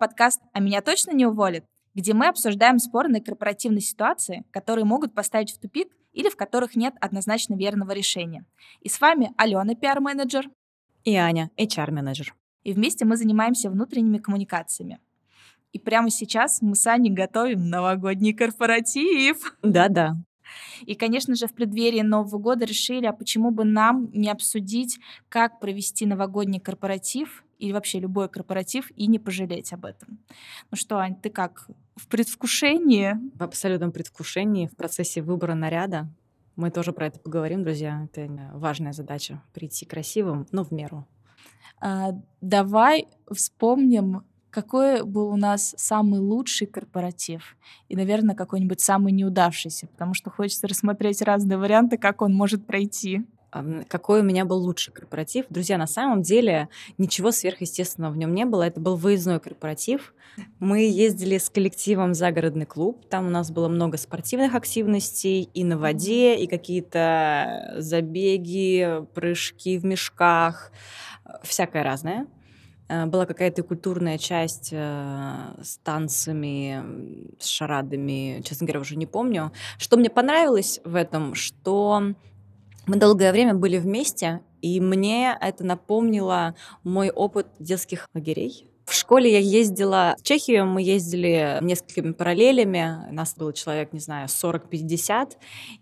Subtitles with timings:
[0.00, 5.52] Подкаст «А меня точно не уволят?», где мы обсуждаем спорные корпоративные ситуации, которые могут поставить
[5.52, 8.46] в тупик или в которых нет однозначно верного решения.
[8.80, 10.48] И с вами Алена, пиар-менеджер.
[11.04, 12.34] И Аня, HR-менеджер.
[12.62, 15.00] И вместе мы занимаемся внутренними коммуникациями.
[15.72, 19.54] И прямо сейчас мы с Аней готовим новогодний корпоратив.
[19.62, 20.14] Да-да.
[20.86, 25.60] И, конечно же, в преддверии Нового года решили, а почему бы нам не обсудить, как
[25.60, 30.18] провести новогодний корпоратив или вообще любой корпоратив и не пожалеть об этом.
[30.70, 33.14] Ну что, Ань, ты как, в предвкушении?
[33.34, 36.08] В абсолютном предвкушении, в процессе выбора наряда.
[36.56, 38.08] Мы тоже про это поговорим, друзья.
[38.12, 41.06] Это важная задача— прийти красивым, но в меру.
[41.80, 47.56] А, давай вспомним какой был у нас самый лучший корпоратив
[47.88, 53.24] и, наверное, какой-нибудь самый неудавшийся, потому что хочется рассмотреть разные варианты, как он может пройти.
[53.88, 55.46] Какой у меня был лучший корпоратив?
[55.50, 58.62] Друзья, на самом деле ничего сверхъестественного в нем не было.
[58.62, 60.14] Это был выездной корпоратив.
[60.60, 63.04] Мы ездили с коллективом в загородный клуб.
[63.08, 69.84] Там у нас было много спортивных активностей и на воде, и какие-то забеги, прыжки в
[69.84, 70.70] мешках,
[71.42, 72.26] всякое разное.
[72.90, 76.84] Э, была какая-то культурная часть э, с танцами,
[77.38, 79.52] с шарадами, честно говоря, уже не помню.
[79.78, 82.14] Что мне понравилось в этом, что
[82.90, 88.69] мы долгое время были вместе, и мне это напомнило мой опыт детских лагерей.
[88.90, 94.26] В школе я ездила в Чехию, мы ездили несколькими параллелями, нас было человек, не знаю,
[94.26, 95.36] 40-50,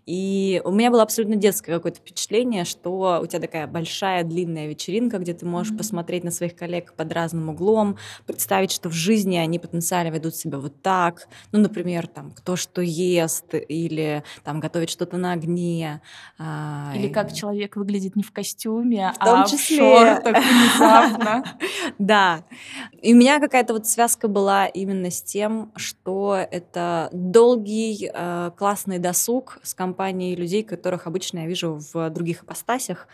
[0.05, 5.17] и у меня было абсолютно детское какое-то впечатление, что у тебя такая большая длинная вечеринка,
[5.17, 5.77] где ты можешь mm-hmm.
[5.77, 10.59] посмотреть на своих коллег под разным углом, представить, что в жизни они потенциально ведут себя
[10.59, 16.01] вот так, ну, например, там, кто что ест, или там готовит что-то на огне.
[16.37, 21.43] А, или как человек выглядит не в костюме, в а в шортах внезапно.
[21.97, 22.43] Да.
[23.01, 28.99] И у меня какая-то вот связка была именно с тем, что это долгий, э, классный
[28.99, 33.07] досуг с компанией людей, которых обычно я вижу в других апостасях.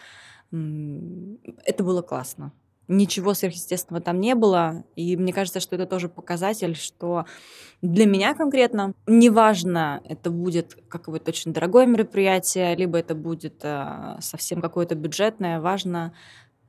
[0.51, 2.51] Это было классно.
[2.87, 4.83] Ничего сверхъестественного там не было.
[4.95, 7.25] И мне кажется, что это тоже показатель, что
[7.81, 14.61] для меня конкретно, неважно, это будет какое-то очень дорогое мероприятие, либо это будет э, совсем
[14.61, 16.13] какое-то бюджетное, важно,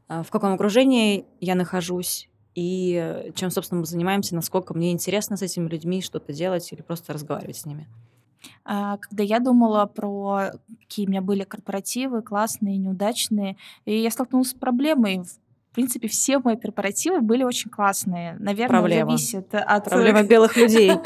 [0.09, 5.43] э, в каком окружении я нахожусь и чем, собственно, мы занимаемся, насколько мне интересно с
[5.43, 7.87] этими людьми что-то делать или просто разговаривать с ними.
[8.65, 14.51] А, когда я думала про какие у меня были корпоративы, классные, неудачные, и я столкнулась
[14.51, 15.23] с проблемой
[15.77, 18.37] принципе, все мои корпоративы были очень классные.
[18.41, 19.11] Наверное, Проблема.
[19.11, 19.85] зависит от...
[19.85, 20.91] Проблема белых людей.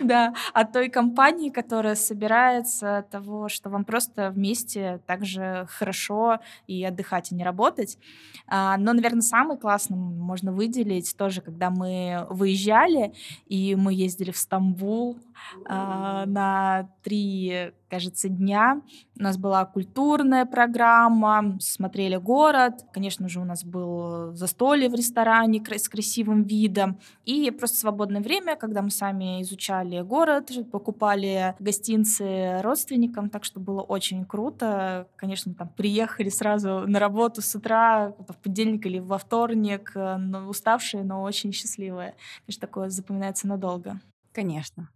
[0.00, 6.84] Да, от той компании, которая собирается, от того, что вам просто вместе также хорошо и
[6.84, 7.98] отдыхать, и не работать.
[8.46, 13.14] А, но, наверное, самый классный можно выделить тоже, когда мы выезжали,
[13.46, 15.18] и мы ездили в Стамбул
[15.66, 18.80] на три кажется, дня.
[19.18, 22.86] У нас была культурная программа, смотрели город.
[22.90, 26.98] Конечно же, у нас был застолье в ресторане с красивым видом.
[27.26, 33.82] И просто свободное время, когда мы сами изучали город, покупали гостинцы родственникам, так что было
[33.82, 35.06] очень круто.
[35.16, 40.16] Конечно, там приехали сразу на работу с утра, в понедельник или во вторник, э,
[40.48, 42.14] уставшие, но очень счастливые.
[42.46, 44.00] Конечно, такое запоминается надолго.
[44.32, 44.88] Конечно.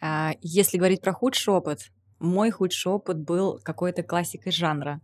[0.00, 5.00] А, если говорить про худший опыт, мой худший опыт был какой-то классикой жанра.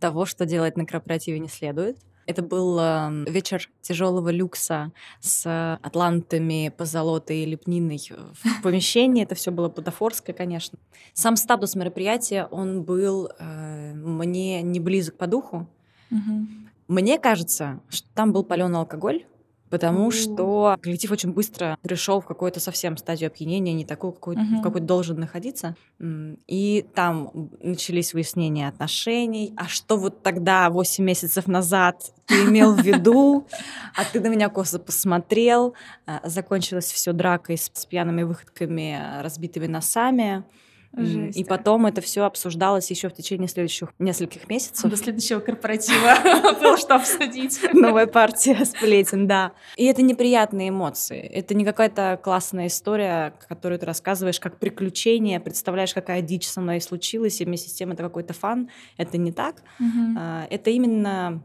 [0.00, 1.98] Того, что делать на корпоративе не следует.
[2.26, 9.22] Это был э, вечер тяжелого люкса с атлантами, позолотой и лепниной в помещении.
[9.22, 10.78] Это все было бутафорское, конечно.
[11.14, 15.66] Сам статус мероприятия, он был э, мне не близок по духу.
[16.10, 16.46] Угу.
[16.88, 19.24] Мне кажется, что там был паленый алкоголь,
[19.70, 24.60] потому что коллектив очень быстро пришел в какую-то совсем стадию опьянения, не такую, какой, uh-huh.
[24.60, 25.76] в какой должен находиться.
[26.46, 29.52] И там начались выяснения отношений.
[29.56, 33.46] А что вот тогда, 8 месяцев назад, ты имел в виду?
[33.94, 35.74] А ты на меня косо посмотрел.
[36.06, 40.44] А, закончилось все дракой с, с пьяными выходками, разбитыми носами.
[40.96, 41.36] Жесть.
[41.36, 44.90] И потом это все обсуждалось еще в течение следующих нескольких месяцев.
[44.90, 46.16] До следующего корпоратива
[46.60, 47.60] было что обсудить.
[47.72, 49.52] Новая партия сплетен, да.
[49.76, 51.20] И это неприятные эмоции.
[51.20, 56.80] Это не какая-то классная история, которую ты рассказываешь как приключение, представляешь, какая дичь со мной
[56.80, 58.70] случилась, и вместе с тем это какой-то фан.
[58.96, 59.62] Это не так.
[60.16, 61.42] А, это именно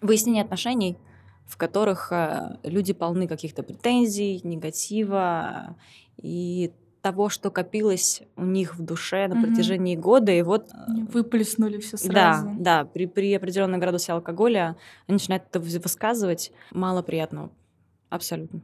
[0.00, 0.98] выяснение отношений,
[1.46, 5.76] в которых а, люди полны каких-то претензий, негатива,
[6.16, 6.72] и
[7.04, 10.70] того, что копилось у них в душе на протяжении года, и вот...
[10.72, 10.76] Э,
[11.12, 12.46] Выплеснули все сразу.
[12.46, 16.50] Да, да, при, при определенном градусе алкоголя они начинают это высказывать.
[16.70, 17.50] Мало приятного
[18.08, 18.62] Абсолютно.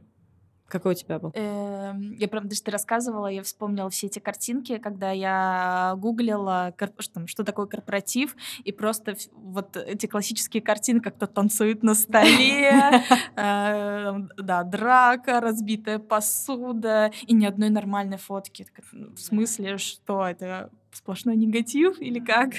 [0.71, 1.31] Какой у тебя был?
[1.35, 7.27] Эм, я прям, даже ты рассказывала, я вспомнила все эти картинки, когда я гуглила, что,
[7.27, 13.03] что такое корпоратив, и просто вот эти классические картины, как кто танцует на столе,
[13.35, 18.65] э, да, драка, разбитая посуда, и ни одной нормальной фотки.
[18.93, 22.53] В смысле, что это сплошной негатив или как?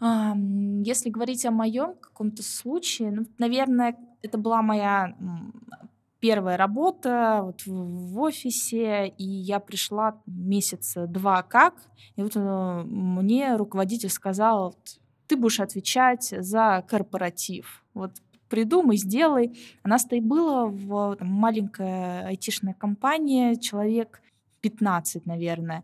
[0.00, 5.14] Если говорить о моем каком-то случае, ну, наверное, это была моя
[6.22, 11.74] первая работа вот в, офисе, и я пришла месяца два как,
[12.14, 14.76] и вот э, мне руководитель сказал,
[15.26, 17.84] ты будешь отвечать за корпоратив.
[17.92, 18.12] Вот
[18.48, 19.58] придумай, сделай.
[19.82, 24.22] У нас-то и было в там, маленькая айтишная компания, человек
[24.60, 25.82] 15, наверное.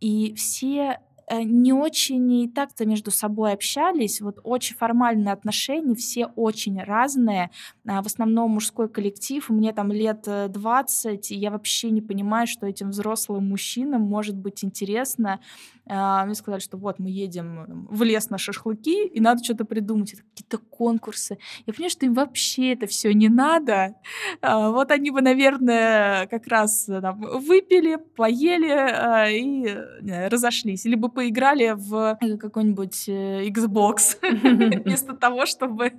[0.00, 0.98] И все
[1.32, 7.50] Э, не очень и так-то между собой общались, вот очень формальные отношения, все очень разные,
[7.84, 12.66] в основном мужской коллектив, мне там лет 20, э, и я вообще не понимаю, что
[12.66, 15.40] этим взрослым мужчинам может быть интересно.
[15.88, 20.12] А, мне сказали, что вот мы едем в лес на шашлыки, и надо что-то придумать,
[20.12, 21.38] какие-то конкурсы.
[21.66, 23.96] Я понимаю, что им вообще это все не надо.
[24.40, 30.84] А, вот они бы, наверное, как раз там, выпили, поели и разошлись.
[30.84, 34.18] Либо поиграли в э, какой-нибудь э, Xbox
[34.84, 35.92] вместо того, чтобы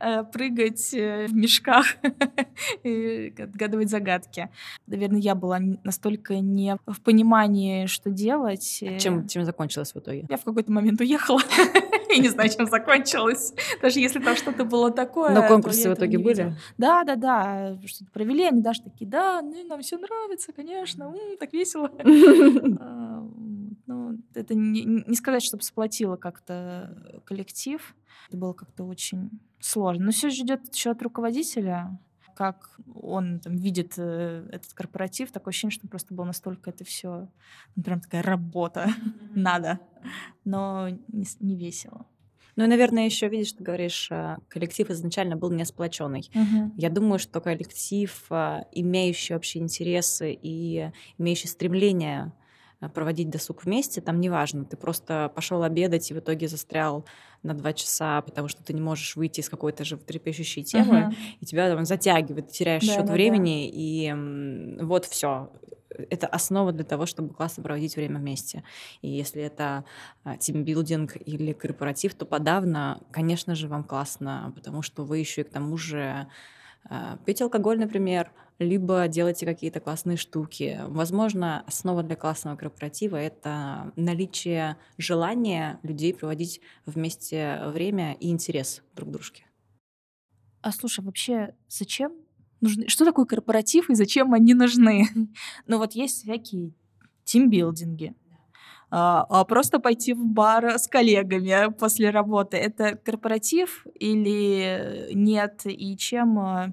[0.00, 0.94] э, прыгать
[1.30, 1.86] в мешках
[2.82, 4.48] и отгадывать загадки.
[4.86, 8.82] Наверное, я была настолько не в понимании, что делать.
[8.82, 10.26] А чем, чем закончилось в итоге?
[10.28, 11.40] Я в какой-то момент уехала.
[12.10, 13.54] Я не знаю, чем закончилось.
[13.80, 15.32] Даже если там что-то было такое.
[15.32, 16.56] Но конкурсы в итоге были?
[16.76, 17.78] Да, да, да.
[17.86, 21.90] Что-то провели, они даже такие, да, ну, нам все нравится, конечно, так весело.
[22.80, 23.26] А,
[23.86, 27.94] ну, это не, не сказать, чтобы сплотило как-то коллектив.
[28.28, 29.30] Это было как-то очень
[29.60, 30.06] сложно.
[30.06, 31.98] Но все же идет еще от руководителя,
[32.34, 37.28] как он там видит э, этот корпоратив, такое ощущение, что просто было настолько это все,
[37.76, 38.88] ну, прям такая работа,
[39.34, 39.78] надо,
[40.44, 42.06] но не, не весело.
[42.56, 46.30] Ну и, наверное, еще видишь, ты говоришь, э, коллектив изначально был не сплоченный.
[46.34, 46.72] Угу.
[46.76, 52.32] Я думаю, что коллектив, э, имеющий общие интересы и имеющий стремление
[52.88, 57.04] проводить досуг вместе, там неважно, ты просто пошел обедать и в итоге застрял
[57.42, 61.14] на два часа, потому что ты не можешь выйти из какой-то же трепещущей темы, uh-huh.
[61.40, 63.72] и тебя там затягивает, ты теряешь да, счет да, времени, да.
[63.72, 65.50] и вот все.
[66.08, 68.62] Это основа для того, чтобы классно проводить время вместе.
[69.02, 69.84] И если это
[70.24, 75.44] а, тимбилдинг или корпоратив, то подавно, конечно же, вам классно, потому что вы еще и
[75.44, 76.28] к тому же
[77.24, 80.80] пить алкоголь, например, либо делайте какие-то классные штуки.
[80.88, 89.08] Возможно, основа для классного корпоратива— это наличие желания людей проводить вместе время и интерес друг
[89.08, 89.46] к дружке.
[90.62, 92.12] А слушай, вообще зачем
[92.60, 92.88] нужны?
[92.88, 95.08] Что такое корпоратив и зачем они нужны?
[95.66, 96.72] ну вот есть всякие
[97.24, 98.14] тимбилдинги,
[98.90, 102.56] а, а просто пойти в бар с коллегами после работы.
[102.56, 105.62] Это корпоратив или нет?
[105.64, 106.72] И чем а,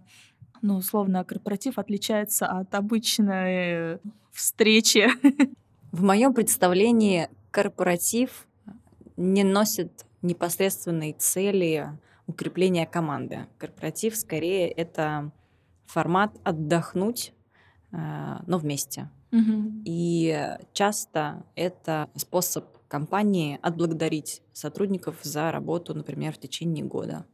[0.61, 3.99] ну, условно, корпоратив отличается от обычной
[4.31, 5.07] встречи.
[5.91, 8.47] В моем представлении корпоратив
[9.15, 11.89] не носит непосредственной цели
[12.27, 13.47] укрепления команды.
[13.57, 15.31] Корпоратив скорее это
[15.85, 17.33] формат отдохнуть,
[17.91, 17.97] э,
[18.45, 19.09] но вместе.
[19.31, 19.83] Угу.
[19.85, 27.25] И часто это способ компании отблагодарить сотрудников за работу, например, в течение года.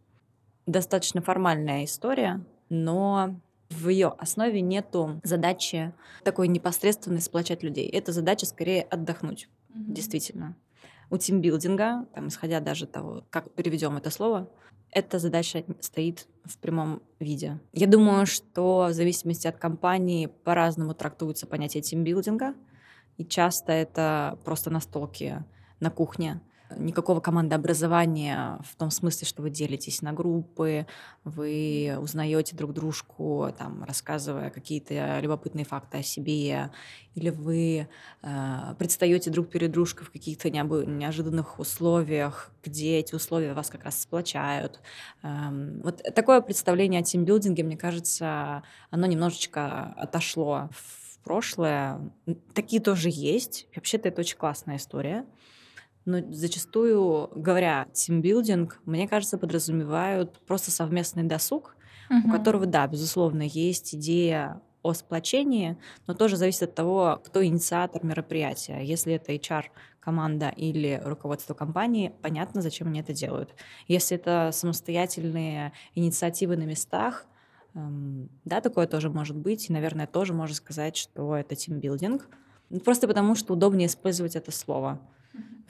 [0.65, 7.87] Достаточно формальная история, но в ее основе нету задачи такой непосредственной сплочать людей.
[7.87, 9.93] Это задача скорее отдохнуть, mm-hmm.
[9.93, 10.55] действительно.
[11.09, 14.49] У тимбилдинга, там, исходя даже того, как переведем это слово,
[14.93, 17.59] эта задача стоит в прямом виде.
[17.71, 22.53] Я думаю, что в зависимости от компании по-разному трактуется понятие тимбилдинга,
[23.17, 25.43] и часто это просто настолки
[25.79, 26.41] на кухне
[26.75, 30.87] никакого командообразования в том смысле, что вы делитесь на группы,
[31.23, 36.71] вы узнаете друг дружку, там, рассказывая какие-то любопытные факты о себе,
[37.15, 37.87] или вы
[38.21, 44.01] э, предстаете друг перед дружкой в каких-то неожиданных условиях, где эти условия вас как раз
[44.01, 44.79] сплочают.
[45.21, 52.11] Эм, вот такое представление о тимбилдинге, мне кажется, оно немножечко отошло в прошлое.
[52.53, 53.67] Такие тоже есть.
[53.75, 55.25] Вообще-то это очень классная история.
[56.05, 61.75] Но зачастую, говоря тимбилдинг, мне кажется, подразумевают просто совместный досуг,
[62.09, 62.27] угу.
[62.27, 68.03] у которого, да, безусловно, есть идея о сплочении, но тоже зависит от того, кто инициатор
[68.03, 68.81] мероприятия.
[68.81, 69.65] Если это HR
[70.01, 73.55] команда или руководство компании, понятно, зачем они это делают.
[73.87, 77.25] Если это самостоятельные инициативы на местах,
[77.75, 79.69] Эм, да, такое тоже может быть.
[79.69, 82.27] И, наверное, тоже можно сказать, что это тимбилдинг.
[82.69, 84.99] Ну, просто потому, что удобнее использовать это слово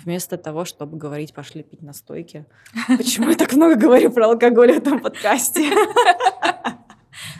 [0.03, 2.45] вместо того, чтобы говорить «пошли пить на стойке».
[2.87, 5.69] Почему я так много говорю про алкоголь в этом подкасте?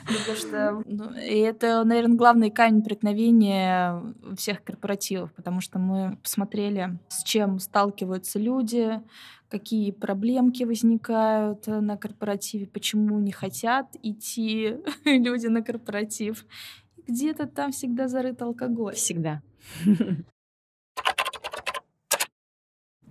[0.06, 4.02] Потому что ну, и это, наверное, главный камень преткновения
[4.38, 9.02] всех корпоративов, потому что мы посмотрели, с чем сталкиваются люди,
[9.50, 16.46] какие проблемки возникают на корпоративе, почему не хотят идти люди на корпоратив.
[17.08, 18.96] Где-то там всегда зарыт алкоголь.
[18.96, 19.42] Всегда.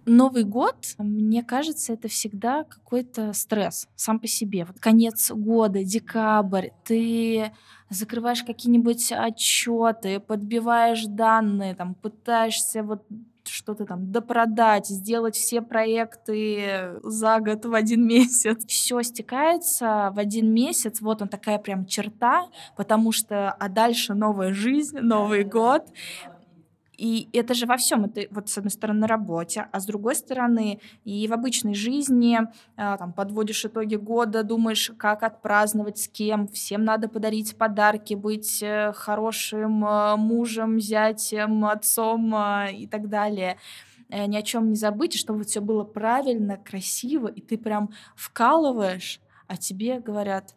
[0.04, 4.64] Новый год, мне кажется, это всегда какой-то стресс сам по себе.
[4.64, 7.52] Вот конец года, декабрь, ты
[7.88, 13.04] закрываешь какие-нибудь отчеты, подбиваешь данные, там, пытаешься вот
[13.44, 18.64] что-то там допродать, сделать все проекты за год в один месяц.
[18.66, 21.00] Все стекается в один месяц.
[21.00, 25.88] Вот он такая прям черта, потому что а дальше новая жизнь, Новый год.
[27.02, 28.04] И это же во всем.
[28.04, 32.38] Это вот с одной стороны на работе, а с другой стороны и в обычной жизни
[32.76, 36.46] а, там, подводишь итоги года, думаешь, как отпраздновать, с кем.
[36.46, 43.58] Всем надо подарить подарки, быть э, хорошим э, мужем, зятем, отцом а, и так далее
[44.08, 49.20] э, ни о чем не забыть, чтобы все было правильно, красиво, и ты прям вкалываешь,
[49.48, 50.54] а тебе говорят,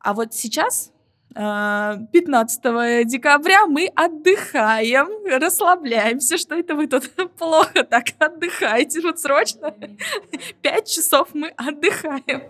[0.00, 0.92] а вот сейчас
[1.38, 5.06] 15 а, декабря мы отдыхаем,
[5.40, 6.36] расслабляемся.
[6.36, 9.00] Что это вы тут плохо так отдыхаете?
[9.02, 9.72] Вот срочно.
[10.62, 12.42] Пять часов мы отдыхаем.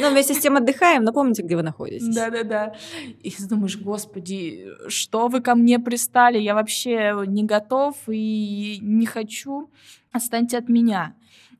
[0.00, 2.14] Ну, вместе с тем отдыхаем, но помните, где вы находитесь.
[2.14, 2.74] Да-да-да.
[3.22, 6.38] И ты думаешь, господи, что вы ко мне пристали?
[6.38, 9.70] Я вообще не готов и не хочу.
[10.12, 11.14] Отстаньте от меня.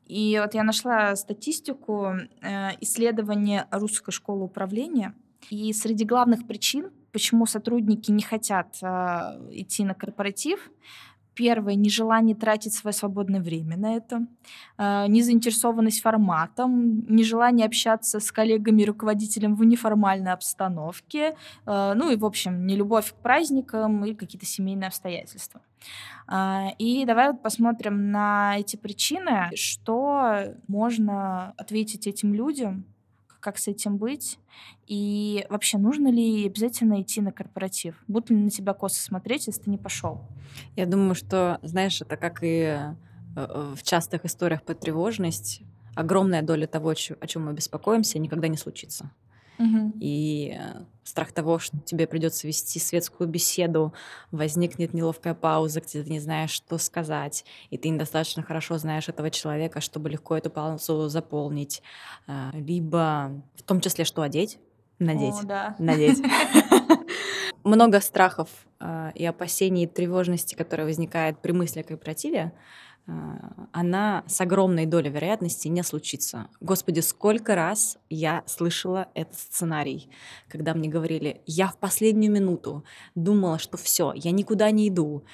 [0.06, 5.14] И вот я нашла статистику э, исследования Русской школы управления—
[5.50, 8.86] и среди главных причин, почему сотрудники не хотят э,
[9.52, 10.70] идти на корпоратив,
[11.34, 14.26] Первое— нежелание тратить свое свободное время на это,
[14.78, 21.34] э, незаинтересованность форматом, нежелание общаться с коллегами и руководителем в неформальной обстановке,
[21.66, 25.60] э, ну и, в общем, нелюбовь к праздникам и какие-то семейные обстоятельства.
[26.78, 32.86] И давай вот посмотрим на эти причины, что можно ответить этим людям,
[33.44, 34.38] как с этим быть,
[34.86, 38.02] и вообще нужно ли обязательно идти на корпоратив?
[38.08, 40.22] Будут ли на тебя косо смотреть, если ты не пошел?
[40.76, 42.94] Я думаю, что, знаешь, это как и э,
[43.36, 45.60] э, в частых историях про тревожность,
[45.94, 46.94] огромная доля того, о
[47.26, 49.10] чем мы беспокоимся, никогда не случится.
[49.58, 49.92] Угу.
[50.00, 53.92] И э, страх того, что тебе придется вести светскую беседу,
[54.30, 59.30] возникнет неловкая пауза, где ты не знаешь, что сказать, и ты недостаточно хорошо знаешь этого
[59.30, 61.82] человека, чтобы легко эту паузу заполнить.
[62.26, 64.58] Э, либо в том числе, что одеть,
[64.99, 65.34] надеть.
[65.42, 65.76] О, да.
[65.78, 66.23] Надеть.
[67.64, 68.49] Много страхов
[68.80, 72.58] э, и опасений, и тревожности, которые возникают при мысли о корпоративе, а,
[73.73, 76.49] она с огромной долей вероятности не случится.
[76.61, 80.08] Господи, сколько раз я слышала этот сценарий,
[80.49, 82.84] когда мне говорили, я в последнюю минуту
[83.14, 85.25] думала, что все, я никуда не иду,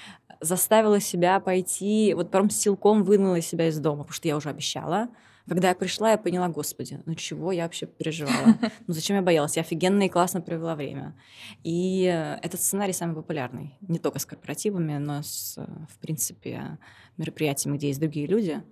[0.40, 5.08] заставила себя пойти, вот прям силком вынула себя из дома, потому что я уже обещала,
[5.50, 8.56] когда я пришла, я поняла, господи, ну чего я вообще переживала?
[8.86, 9.56] Ну зачем я боялась?
[9.56, 11.18] Я офигенно и классно провела время.
[11.64, 13.76] И э, этот сценарий самый популярный.
[13.80, 16.78] Не только с корпоративами, но с, э, в принципе,
[17.16, 18.62] мероприятиями, где есть другие люди.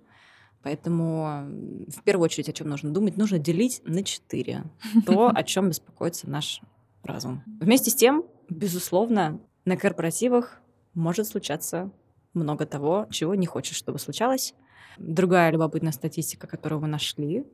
[0.63, 1.49] Поэтому
[1.89, 3.17] в первую очередь о чем нужно думать?
[3.17, 4.63] Нужно делить на четыре
[5.05, 6.61] то, о чем беспокоится наш
[7.03, 7.43] разум.
[7.59, 10.61] Вместе с тем, безусловно, на корпоративах
[10.93, 11.91] может случаться
[12.33, 14.55] много того, чего не хочешь, чтобы случалось.
[14.97, 17.45] Другая любопытная статистика, которую мы нашли,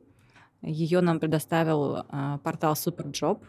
[0.62, 3.40] ее нам предоставил э, портал Superjob.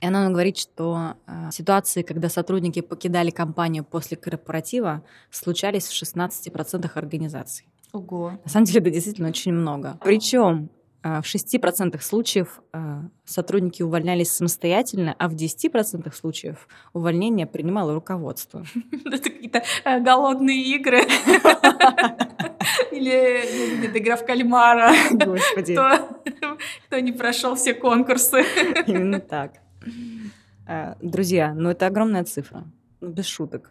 [0.00, 6.02] И она нам говорит, что э, ситуации, когда сотрудники покидали компанию после корпоратива, случались в
[6.02, 7.66] 16% организаций.
[7.92, 8.32] Ого.
[8.44, 9.98] На самом деле это действительно очень много.
[10.02, 10.68] Причем
[11.04, 12.62] в 6% случаев
[13.26, 18.64] сотрудники увольнялись самостоятельно, а в 10% случаев увольнение принимало руководство.
[19.04, 19.62] Это какие-то
[20.00, 21.02] голодные игры.
[22.90, 24.92] Или нет, игра в кальмара.
[25.10, 25.74] Господи.
[25.74, 28.44] Кто, кто не прошел все конкурсы.
[28.86, 29.52] Именно так.
[30.66, 32.64] А, друзья, ну это огромная цифра.
[33.00, 33.70] Ну, без шуток.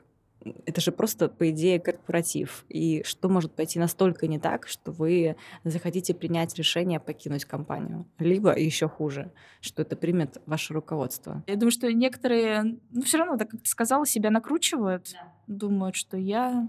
[0.65, 2.65] Это же просто, по идее, корпоратив.
[2.67, 8.05] И что может пойти настолько не так, что вы захотите принять решение покинуть компанию?
[8.19, 9.31] Либо еще хуже,
[9.61, 11.43] что это примет ваше руководство.
[11.47, 15.11] Я думаю, что некоторые, ну, все равно, так как ты сказала, себя накручивают.
[15.13, 15.33] Да.
[15.47, 16.67] Думают, что я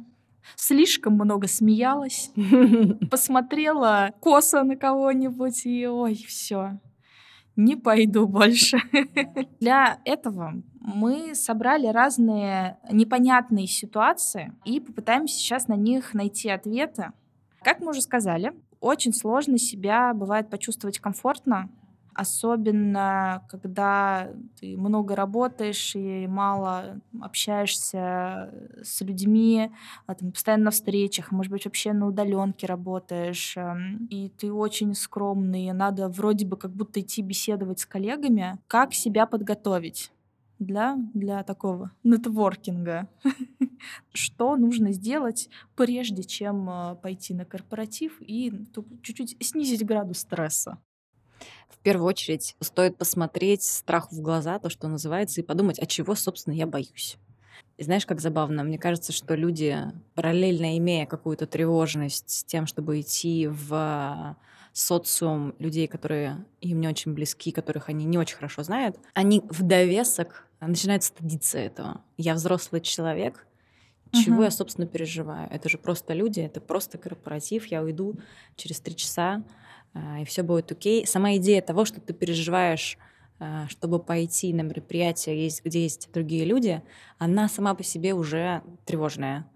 [0.56, 2.30] слишком много смеялась,
[3.10, 6.80] посмотрела косо на кого-нибудь, и ой, все.
[7.56, 8.78] не пойду больше.
[9.60, 17.12] Для этого мы собрали разные непонятные ситуации и попытаемся сейчас на них найти ответы.
[17.62, 21.70] Как мы уже сказали, очень сложно себя бывает почувствовать комфортно
[22.14, 24.30] особенно когда
[24.61, 28.52] ты много работаешь и мало общаешься
[28.83, 29.71] с людьми,
[30.06, 34.94] а, там, постоянно на встречах, может быть, вообще на удаленке работаешь, эм, и ты очень
[34.94, 38.59] скромный, надо вроде бы как будто идти беседовать с коллегами.
[38.66, 40.11] Как себя подготовить?
[40.59, 43.09] для, для такого нетворкинга.
[44.12, 48.52] Что нужно сделать, прежде чем э, пойти на корпоратив и
[49.02, 50.78] чуть-чуть снизить градус стресса?
[51.75, 56.14] В первую очередь стоит посмотреть страху в глаза, то, что называется, и подумать, а чего,
[56.14, 57.16] собственно, я боюсь.
[57.76, 59.76] И знаешь, как забавно, мне кажется, что люди,
[60.14, 64.37] параллельно имея какую-то тревожность с тем, чтобы идти в
[64.73, 69.62] социум людей, которые им не очень близки, которых они не очень хорошо знают, они в
[69.62, 72.00] довесок начинают стыдиться этого.
[72.16, 73.47] Я взрослый человек,
[74.12, 74.47] чего uh-huh.
[74.47, 75.49] я, собственно, переживаю?
[75.50, 78.14] Это же просто люди, это просто корпоратив, я уйду
[78.54, 79.43] через три часа,
[79.94, 81.06] и все будет окей.
[81.06, 82.98] Сама идея того, что ты переживаешь,
[83.38, 86.82] а, чтобы пойти на мероприятие, где есть другие люди,
[87.18, 89.48] она сама по себе уже тревожная.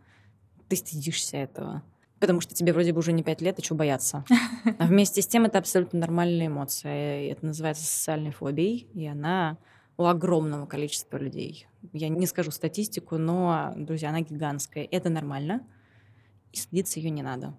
[0.69, 1.83] Ты стыдишься этого.
[2.21, 4.25] Потому что тебе вроде бы уже не пять лет, и что бояться.
[4.79, 7.31] А вместе с тем это абсолютно нормальная эмоция.
[7.31, 9.57] Это называется социальной фобией, и она
[9.97, 11.67] у огромного количества людей.
[11.93, 14.87] Я не скажу статистику, но, друзья, она гигантская.
[14.91, 15.67] Это нормально,
[16.53, 17.55] и стыдиться ее не надо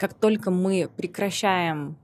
[0.00, 1.98] как только мы прекращаем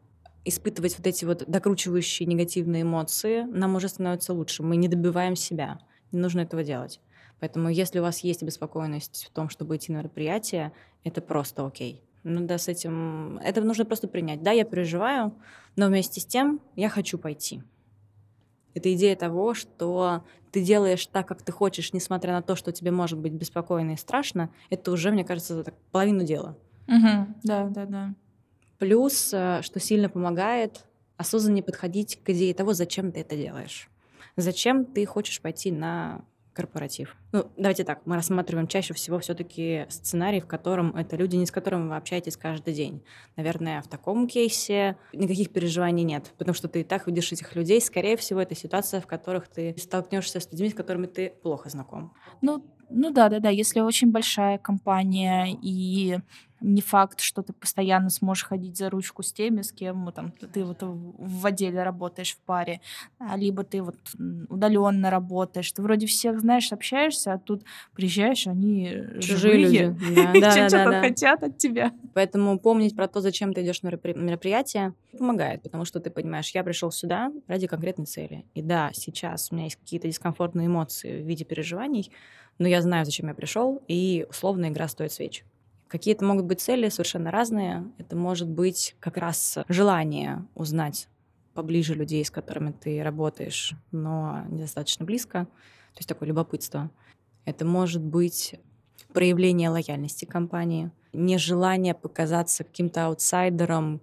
[0.45, 4.63] испытывать вот эти вот докручивающие негативные эмоции, нам уже становится лучше.
[4.63, 5.81] Мы не добиваем себя.
[6.13, 7.01] Не нужно этого делать.
[7.41, 10.73] Поэтому если у вас есть обеспокоенность в том, чтобы идти на мероприятие,
[11.05, 12.03] это просто окей.
[12.23, 13.39] Ну да, с этим...
[13.39, 14.43] Это нужно просто принять.
[14.43, 15.33] Да, я переживаю,
[15.75, 17.63] но вместе с тем я хочу пойти.
[18.75, 22.91] Это идея того, что ты делаешь так, как ты хочешь, несмотря на то, что тебе
[22.91, 26.59] может быть беспокойно и страшно, это уже, мне кажется, половину дела.
[26.89, 27.35] Угу.
[27.43, 28.15] Да, да, да.
[28.79, 30.85] Плюс, э, что сильно помогает,
[31.17, 33.89] осознанно подходить к идее того, зачем ты это делаешь.
[34.37, 36.25] Зачем ты хочешь пойти на
[36.57, 37.15] корпоратив.
[37.33, 41.51] Ну, давайте так, мы рассматриваем чаще всего все-таки сценарий, в котором это люди, не с
[41.51, 43.05] которыми вы общаетесь каждый день.
[43.37, 47.81] Наверное, в таком кейсе никаких переживаний нет, потому что ты и так видишь этих людей.
[47.81, 52.15] Скорее всего, это ситуация, в которых ты столкнешься с людьми, с которыми ты плохо знаком.
[52.41, 53.51] Ну, ну да, да, да.
[53.51, 56.19] Если очень большая компания и
[56.61, 60.33] не факт, что ты постоянно сможешь ходить за ручку с теми, с кем ну, там,
[60.33, 62.81] ты вот в отделе работаешь в паре,
[63.19, 63.97] а, либо ты вот
[64.49, 65.71] удаленно работаешь.
[65.73, 67.65] Ты вроде всех знаешь, общаешься, а тут
[67.95, 68.91] приезжаешь, они
[69.21, 69.97] чужие живые, люди.
[70.17, 71.93] Да, да, что-то хотят от тебя.
[72.15, 76.65] Поэтому помнить про то, зачем ты идешь на мероприятие, помогает, потому что ты понимаешь, я
[76.65, 78.45] пришел сюда ради конкретной цели.
[78.55, 82.11] И да, сейчас у меня есть какие-то дискомфортные эмоции в виде переживаний,
[82.59, 85.45] но я знаю, зачем я пришел, и условно игра стоит свеч.
[85.89, 87.85] Какие-то могут быть цели совершенно разные.
[87.99, 91.09] Это может быть как раз желание узнать
[91.55, 95.47] поближе людей, с которыми ты работаешь, но недостаточно близко.
[95.95, 96.91] То есть такое любопытство.
[97.45, 98.57] Это может быть
[99.13, 104.03] проявление лояльности компании, нежелание показаться каким-то аутсайдером,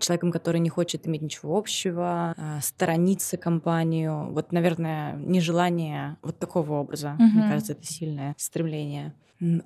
[0.00, 4.32] человеком, который не хочет иметь ничего общего, э, сторониться компанию.
[4.32, 7.16] Вот, наверное, нежелание вот такого образа.
[7.18, 7.32] Mm-hmm.
[7.34, 9.14] Мне кажется, это сильное стремление.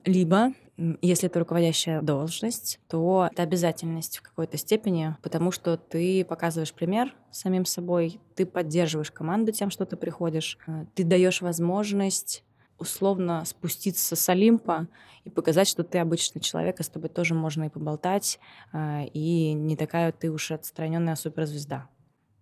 [0.05, 0.53] Либо,
[1.01, 7.15] если это руководящая должность, то это обязательность в какой-то степени, потому что ты показываешь пример
[7.31, 12.43] самим собой, ты поддерживаешь команду тем, что ты приходишь, э, ты даешь возможность
[12.81, 14.89] условно спуститься с Олимпа
[15.25, 18.41] и показать, что ты обычный человек, и с тобой тоже можно и поболтать,
[18.73, 21.89] э, и не такая ты уж отстраненная суперзвезда.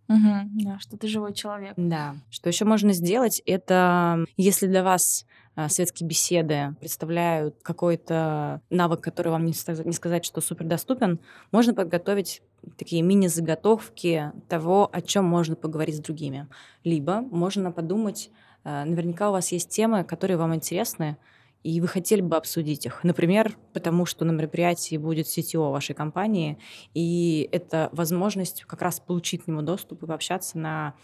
[0.08, 1.74] Угу, да, что ты живой человек.
[1.76, 2.16] Да.
[2.30, 9.28] Что еще можно сделать, это если для вас а, светские беседы представляют какой-то навык, который
[9.28, 11.18] вам не, сказать, что супер доступен,
[11.50, 12.42] можно подготовить
[12.76, 16.48] такие мини-заготовки того, о чем можно поговорить с другими.
[16.84, 18.38] Либо можно подумать, а,
[18.84, 21.16] наверняка у вас есть темы, которые вам интересны,
[21.62, 23.02] и вы хотели бы обсудить их.
[23.02, 26.58] Например, потому что на мероприятии будет CTO вашей компании,
[26.94, 30.94] и это возможность как раз получить к нему доступ и пообщаться на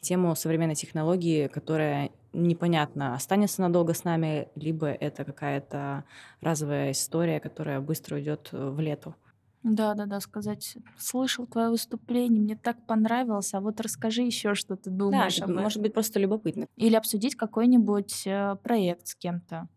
[0.00, 6.04] тему современной технологии, которая непонятно, останется надолго с нами, либо это какая-то
[6.40, 9.14] разовая история, которая быстро уйдет э, в лету.
[9.62, 14.76] Да, да, да, сказать, слышал твое выступление, мне так понравилось, а вот расскажи еще, что
[14.76, 15.38] ты думаешь.
[15.38, 16.66] Да, об может быть просто любопытно.
[16.76, 19.68] Или обсудить какой-нибудь э, проект с кем-то.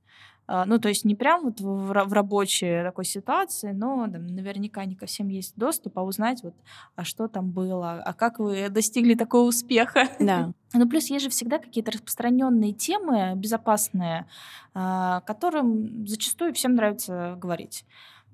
[0.48, 4.86] А, ну, то есть не прям вот в, в рабочей такой ситуации, но там, наверняка
[4.86, 6.54] не ко всем есть доступ, а узнать вот,
[6.96, 10.08] а что там было, а как вы достигли такого успеха.
[10.20, 10.52] Да.
[10.78, 14.28] Ну, плюс есть же всегда какие-то распространенные темы безопасные,
[14.74, 17.86] а, которым зачастую всем нравится говорить.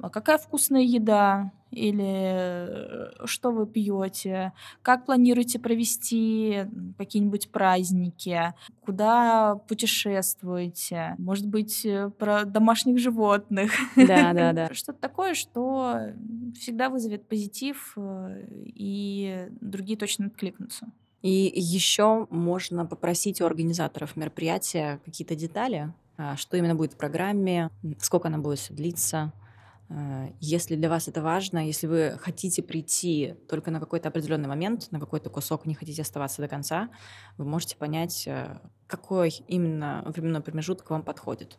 [0.01, 1.51] А какая вкусная еда?
[1.69, 6.65] Или э, что вы пьете, как планируете провести
[6.97, 13.71] какие-нибудь праздники, куда путешествуете, может быть, э, про домашних животных.
[13.95, 14.73] Да, да, да.
[14.73, 16.11] Что-то такое, что
[16.59, 20.91] всегда вызовет позитив, э, и другие точно откликнутся.
[21.21, 27.69] И еще можно попросить у организаторов мероприятия какие-то детали, а, что именно будет в программе,
[27.99, 29.31] сколько она будет длиться,
[30.39, 34.99] если для вас это важно, если вы хотите прийти только на какой-то определенный момент, на
[34.99, 36.89] какой-то кусок, не хотите оставаться до конца,
[37.37, 41.57] вы можете понять, э, какой именно временной промежуток вам подходит.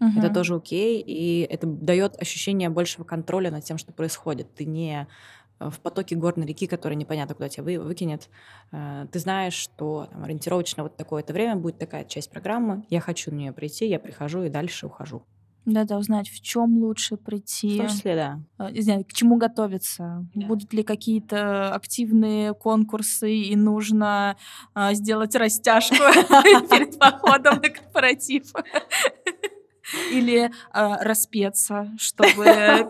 [0.00, 0.18] Угу.
[0.18, 4.54] Это тоже окей, и это дает ощущение большего контроля над тем, что происходит.
[4.54, 5.06] Ты не
[5.58, 8.28] э, в потоке горной реки, которая непонятно куда тебя вы, выкинет.
[8.70, 13.36] Ты знаешь, что там, ориентировочно вот такое-то время будет такая часть программы, я хочу на
[13.36, 15.22] нее прийти, я прихожу и дальше ухожу.
[15.64, 17.74] Да-да, узнать, в чем лучше прийти.
[17.74, 18.40] В том числе, да.
[18.58, 20.26] А, не знаю, к чему готовиться.
[20.34, 20.46] Да.
[20.46, 24.36] Будут ли какие-то активные конкурсы, и нужно
[24.74, 25.94] а, сделать растяжку
[26.70, 28.52] перед походом на корпоратив.
[30.10, 32.44] Или а, распеться, чтобы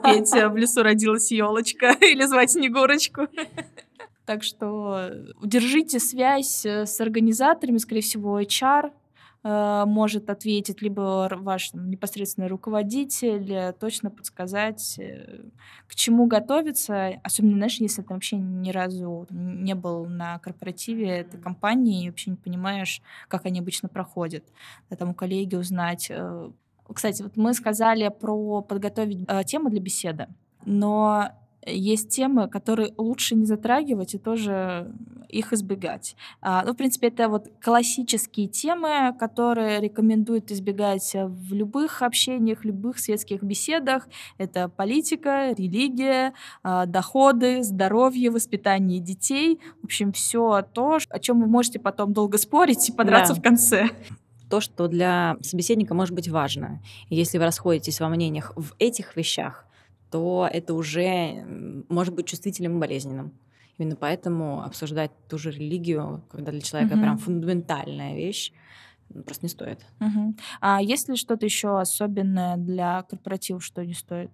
[0.05, 3.29] петь «В лесу родилась елочка» или звать Снегурочку.
[4.25, 5.11] Так что
[5.43, 9.02] держите связь э, с организаторами, скорее всего, HR, Э,
[9.45, 15.41] может ответить либо ваш там, непосредственный руководитель, э, точно подсказать, э,
[15.89, 21.41] к чему готовиться, особенно, знаешь, если ты вообще ни разу не был на корпоративе этой
[21.41, 24.45] компании и вообще не понимаешь, как они обычно проходят.
[24.91, 26.11] Да, там у коллеги узнать.
[26.93, 30.29] Кстати, вот мы сказали про подготовить тему для беседы,
[30.65, 31.31] но
[31.67, 34.93] есть темы, которые лучше не затрагивать и тоже
[35.29, 36.17] их избегать.
[36.41, 42.99] А, ну, в принципе, это вот классические темы, которые рекомендуют избегать в любых общениях, любых
[42.99, 44.09] светских беседах.
[44.39, 49.61] Это политика, религия, а, доходы, здоровье, воспитание детей.
[49.81, 53.41] В общем, все то, о чем вы можете потом долго спорить и подраться да.
[53.41, 53.91] в конце
[54.51, 56.83] то, что для собеседника может быть важно.
[57.09, 59.65] Если вы расходитесь во мнениях в этих вещах,
[60.13, 61.45] то это уже
[61.89, 63.33] может быть чувствительным и болезненным.
[63.79, 67.01] Именно поэтому обсуждать ту же религию, когда для человека угу.
[67.01, 68.53] прям фундаментальная вещь,
[69.09, 69.81] ну, просто не стоит.
[70.01, 70.35] Угу.
[70.61, 74.31] А есть ли что-то еще особенное для корпоративов, что не стоит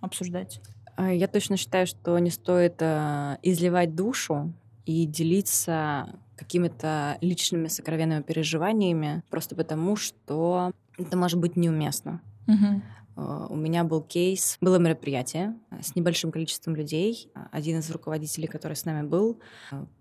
[0.00, 0.60] обсуждать?
[0.96, 4.52] А, я точно считаю, что не стоит э, изливать душу
[4.84, 12.20] и делиться какими-то личными сокровенными переживаниями, просто потому что это может быть неуместно.
[12.46, 12.82] Угу.
[13.16, 17.30] Э, у меня был кейс, было мероприятие э, с небольшим количеством людей.
[17.52, 19.40] Один из руководителей, который с нами был,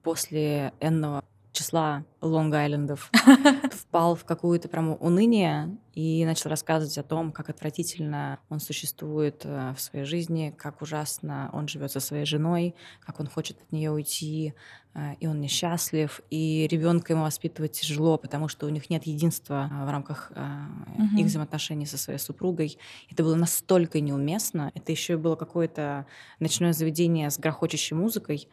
[0.02, 3.09] после энного числа Лонг-Айлендов
[3.71, 9.75] впал в какую-то прям уныние и начал рассказывать о том, как отвратительно он существует в
[9.77, 14.53] своей жизни, как ужасно он живет со своей женой, как он хочет от нее уйти,
[14.95, 19.69] Э, и он несчастлив, и ребенка ему воспитывать тяжело, потому что у них нет единства
[19.71, 21.17] э, в рамках угу.
[21.17, 22.77] их взаимоотношений со своей супругой.
[23.09, 24.71] Это было настолько неуместно.
[24.75, 26.05] Это еще было какое-то
[26.39, 28.47] ночное заведение с грохочущей музыкой,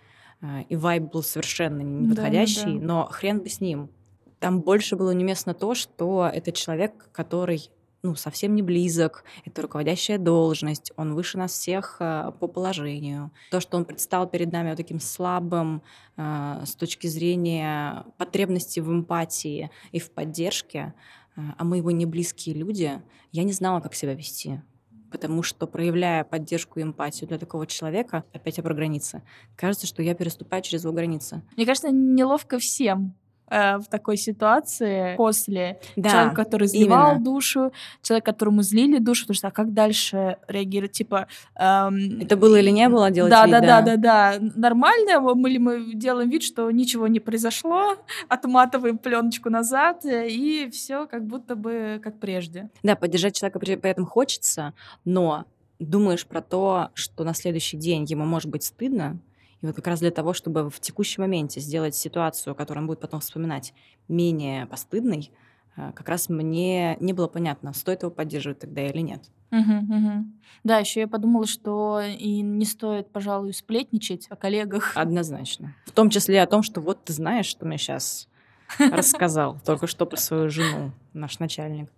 [0.68, 2.86] и вайб был совершенно неподходящий, да, да, да.
[2.86, 3.90] но хрен бы с ним.
[4.38, 7.70] Там больше было неуместно то, что это человек, который
[8.02, 13.30] ну, совсем не близок, это руководящая должность, он выше нас всех э, по положению.
[13.50, 15.82] То, что он предстал перед нами вот таким слабым
[16.16, 20.94] э, с точки зрения потребности в эмпатии и в поддержке,
[21.36, 24.62] э, а мы его не близкие люди, я не знала, как себя вести.
[25.10, 29.22] Потому что, проявляя поддержку и эмпатию для такого человека, опять я про границы,
[29.56, 31.42] кажется, что я переступаю через его границы.
[31.56, 33.14] Мне кажется, неловко всем
[33.50, 35.78] э, в такой ситуации после.
[35.96, 37.24] Да, человека, который изливал именно.
[37.24, 41.26] душу, человек, которому злили душу, потому что а как дальше реагировать, типа...
[41.56, 45.50] Эм, Это было или не было делать да, вид, да, да, да, да, нормально, мы,
[45.50, 47.96] или мы делаем вид, что ничего не произошло,
[48.28, 52.70] отматываем пленочку назад, и все как будто бы как прежде.
[52.82, 55.44] Да, поддержать человека при этом хочется, но
[55.78, 59.18] думаешь про то, что на следующий день ему может быть стыдно,
[59.62, 63.00] и вот как раз для того, чтобы в текущем моменте сделать ситуацию, которую он будет
[63.00, 63.74] потом вспоминать,
[64.08, 65.30] менее постыдной,
[65.76, 69.22] э, как раз мне не было понятно, стоит его поддерживать тогда или нет.
[69.52, 70.24] Угу, угу.
[70.64, 74.92] Да, еще я подумала, что и не стоит, пожалуй, сплетничать о коллегах.
[74.94, 75.74] Однозначно.
[75.86, 78.28] В том числе о том, что вот ты знаешь, что мне сейчас
[78.78, 81.90] рассказал только что про свою жену наш начальник.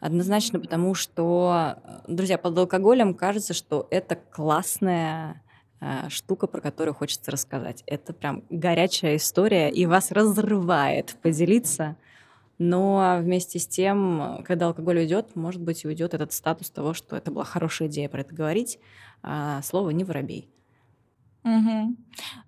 [0.00, 5.42] Однозначно, потому что, э, друзья, под алкоголем кажется, что это классная
[6.08, 7.82] штука, про которую хочется рассказать.
[7.86, 11.96] Это прям горячая история, и вас разрывает поделиться.
[12.58, 17.16] Но вместе с тем, когда алкоголь уйдет, может быть, и уйдет этот статус того, что
[17.16, 18.78] это была хорошая идея про это говорить,
[19.22, 20.48] а слово не воробей.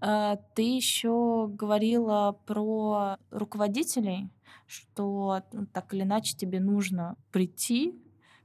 [0.01, 4.31] А, Ты еще говорила про руководителей,
[4.67, 7.95] что ну, так или иначе тебе нужно прийти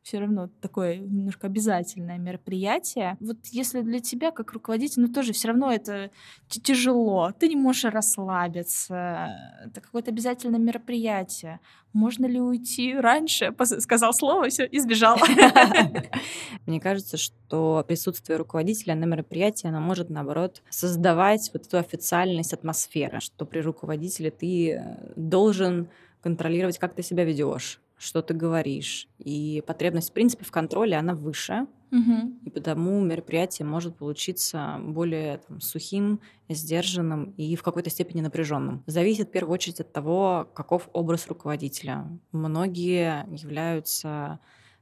[0.03, 3.17] все равно такое немножко обязательное мероприятие.
[3.21, 6.11] Вот если для тебя как руководитель, ну тоже все равно это
[6.49, 9.29] тяжело, ты не можешь расслабиться,
[9.65, 11.61] это какое-то обязательное мероприятие.
[11.93, 13.55] Можно ли уйти раньше?
[13.79, 15.17] Сказал слово, все, и сбежал.
[16.65, 23.21] Мне кажется, что присутствие руководителя на мероприятии, оно может, наоборот, создавать вот эту официальность атмосферы,
[23.21, 25.87] что при руководителе ты э, должен
[26.21, 29.07] контролировать, как ты себя ведешь, что ты говоришь.
[29.17, 31.67] И потребность, в принципе, в контроле, она выше.
[31.91, 32.39] Угу.
[32.45, 38.83] И потому мероприятие может получиться более там, сухим, сдержанным и в какой-то степени напряженным.
[38.87, 42.07] Зависит в первую очередь от того, каков образ руководителя.
[42.31, 44.39] Многие являются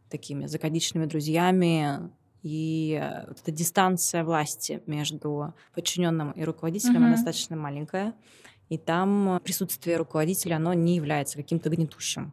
[0.09, 2.11] такими закадичными друзьями,
[2.43, 7.11] и вот эта дистанция власти между подчиненным и руководителем Мгм.
[7.11, 8.13] достаточно маленькая.
[8.69, 12.31] И там присутствие руководителя, оно не является каким-то гнетущим.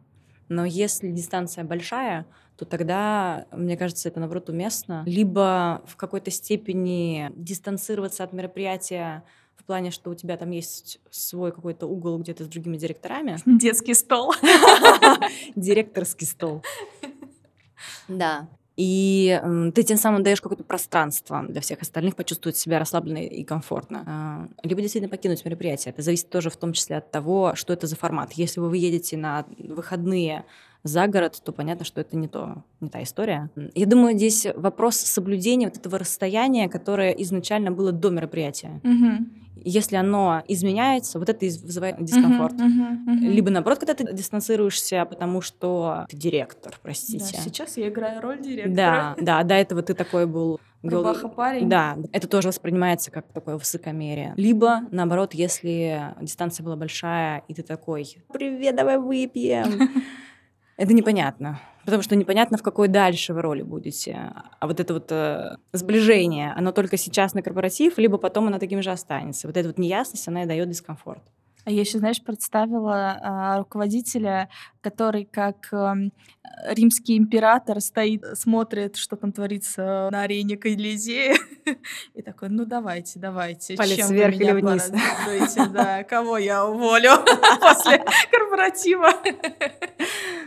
[0.49, 2.25] Но если дистанция большая,
[2.57, 5.03] то тогда, мне кажется, это наоборот уместно.
[5.05, 9.23] Либо в какой-то степени дистанцироваться от мероприятия
[9.55, 13.37] в плане, что у тебя там есть свой какой-то угол где-то с другими директорами.
[13.45, 14.33] Детский стол.
[15.55, 16.63] Директорский стол.
[18.07, 18.49] Да.
[18.79, 19.41] И
[19.75, 24.03] ты тем самым даешь какое-то пространство для всех остальных почувствовать себя расслабленно и комфортно.
[24.07, 25.91] А, Либо действительно покинуть мероприятие.
[25.91, 28.31] Это зависит тоже в том числе от того, что это за формат.
[28.31, 30.45] Если вы едете на выходные
[30.83, 33.49] за город, то понятно, что это не, то, не та история.
[33.75, 38.79] Я думаю, здесь вопрос соблюдения вот этого расстояния, которое изначально было до мероприятия.
[38.83, 39.33] Мгм.
[39.61, 42.53] Если оно изменяется, вот это вызывает дискомфорт.
[42.53, 43.29] Мгм, мгм, мгм.
[43.29, 47.41] Либо наоборот, когда ты дистанцируешься, потому что ты директор, Да, простите.
[47.43, 48.73] сейчас я играю роль директора.
[48.73, 51.67] Да, да, до этого ты такой был Рубаха парень.
[51.67, 54.33] Да, это тоже воспринимается как такое высокомерие.
[54.37, 59.79] Либо, наоборот, если дистанция была большая, и ты такой, привет, давай выпьем.
[60.79, 64.31] Это непонятно, потому что непонятно, в какой дальше вы роли будете.
[64.59, 68.81] А вот это вот э, сближение, оно только сейчас на корпоратив, либо потом оно таким
[68.81, 69.47] же останется.
[69.47, 71.21] Вот эта вот неясность, она и дает дискомфорт.
[71.65, 74.47] А я еще, знаешь, представила а, руководителя,
[74.79, 76.13] который как эм,
[76.69, 81.35] римский император стоит, смотрит, что там творится на арене Колизея,
[82.13, 84.89] и такой, ну давайте, давайте, Палец чем вверх или вниз?»
[85.73, 87.11] да, кого я уволю
[87.59, 89.11] после корпоратива.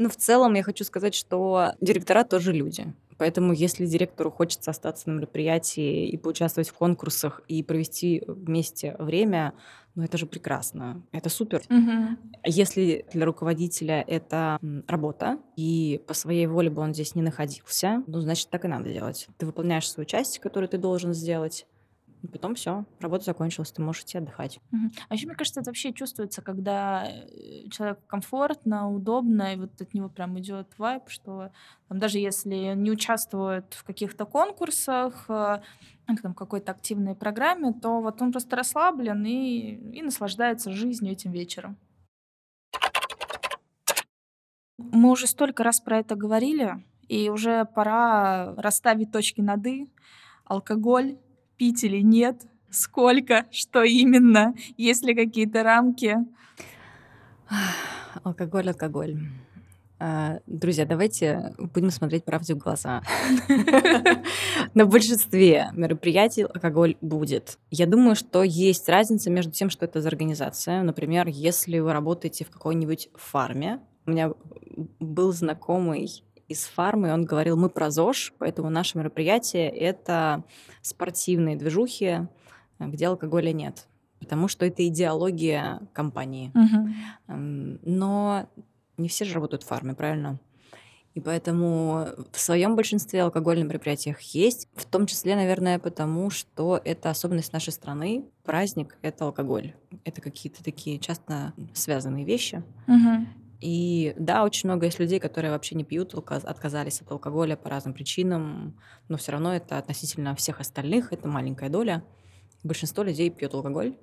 [0.00, 2.90] Ну, в целом, я хочу сказать, что директора тоже люди.
[3.18, 9.52] Поэтому, если директору хочется остаться на мероприятии и поучаствовать в конкурсах и провести вместе время,
[9.94, 11.60] ну это же прекрасно, это супер.
[12.42, 14.58] А Если для руководителя это
[14.88, 18.90] работа, и по своей воле бы он здесь не находился, ну, значит, так и надо
[18.90, 19.28] делать.
[19.36, 21.66] Ты выполняешь свою часть, которую ты должен сделать,
[22.22, 24.60] и потом все, работа закончилась, ты можешь идти отдыхать.
[24.70, 24.92] Мгм.
[25.08, 29.94] А еще, мне кажется, это вообще чувствуется, когда э, человеку комфортно, удобно, и вот от
[29.94, 31.50] него прям идет вайб, что
[31.88, 35.60] там, даже если не участвует в каких-то конкурсах, э,
[36.22, 41.76] там, какой-то активной программе, то вот он просто расслаблен и, и наслаждается жизнью этим вечером.
[44.76, 49.90] Мы уже столько раз про это говорили, и уже пора расставить точки над «и».
[50.44, 51.16] Алкоголь
[51.60, 56.16] пить или нет, сколько, что именно, есть ли какие-то рамки.
[58.24, 59.18] Алкоголь, алкоголь.
[59.98, 63.02] А, Друзья, давайте будем смотреть правде в глаза.
[64.74, 67.58] На большинстве мероприятий алкоголь будет.
[67.70, 70.82] Я думаю, что есть разница между тем, что это за организация.
[70.82, 73.80] Например, если вы работаете в какой-нибудь фарме.
[74.06, 74.32] У меня
[74.98, 80.42] был знакомый из фармы, он говорил, мы про ЗОЖ, поэтому наше мероприятие— это
[80.82, 82.26] спортивные движухи,
[82.78, 83.86] где алкоголя нет.
[84.18, 86.50] Потому что это идеология компании.
[87.28, 88.48] М, Но
[88.98, 90.38] не все же работают в фарме, правильно?
[91.14, 96.80] И поэтому в своем большинстве алкоголь на мероприятиях есть, в том числе, наверное, потому что
[96.84, 98.24] это особенность нашей страны.
[98.44, 99.74] Праздник— это алкоголь.
[100.04, 102.62] Это какие-то такие часто связанные вещи.
[102.86, 103.28] Мгм.
[103.60, 107.92] И да, очень много есть людей, которые вообще не пьют, отказались от алкоголя по разным
[107.92, 112.02] причинам, но все равно это относительно всех остальных, это маленькая доля.
[112.62, 113.96] Большинство людей пьет алкоголь.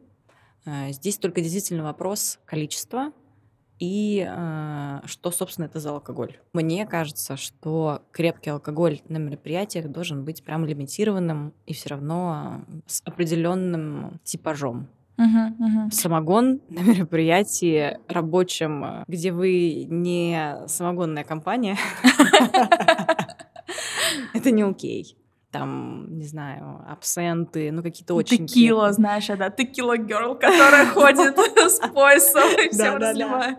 [0.65, 3.11] Э, Здесь только действительно вопрос количества
[3.79, 6.37] и э, что, собственно, это за алкоголь.
[6.53, 13.01] Мне кажется, что крепкий алкоголь на мероприятиях должен быть прям лимитированным и все равно с
[13.05, 14.87] определенным типажом.
[15.17, 15.91] Мгм, мгм.
[15.91, 21.77] Самогон на мероприятии рабочем, э, где вы не самогонная компания,
[24.33, 25.17] это не окей.
[25.49, 28.45] Там, не знаю, абсенты, ну какие-то очень...
[28.45, 33.09] Текила, знаешь, да, текила герл, которая ходит с поясом и всем Да-да-да.
[33.11, 33.57] разливает.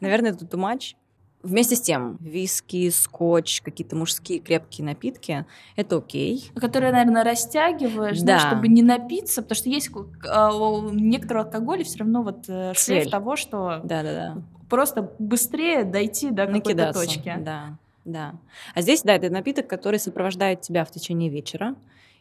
[0.00, 0.94] Наверное, это too much.
[1.42, 6.50] Вместе с тем, виски, скотч, какие-то мужские крепкие напитки— это окей.
[6.54, 8.50] Которые, наверное, растягиваешь, знаешь, Да.
[8.50, 9.90] чтобы не напиться, потому что есть
[10.28, 13.10] а, у некоторого алкоголя все равно вот э, шлейф Цель.
[13.10, 14.36] того, что Да-да-да.
[14.68, 17.04] просто быстрее дойти до какой-то Накидаться.
[17.06, 17.34] точки.
[17.38, 18.34] Да, да.
[18.74, 21.74] А здесь, да, это напиток, который сопровождает тебя в течение вечера,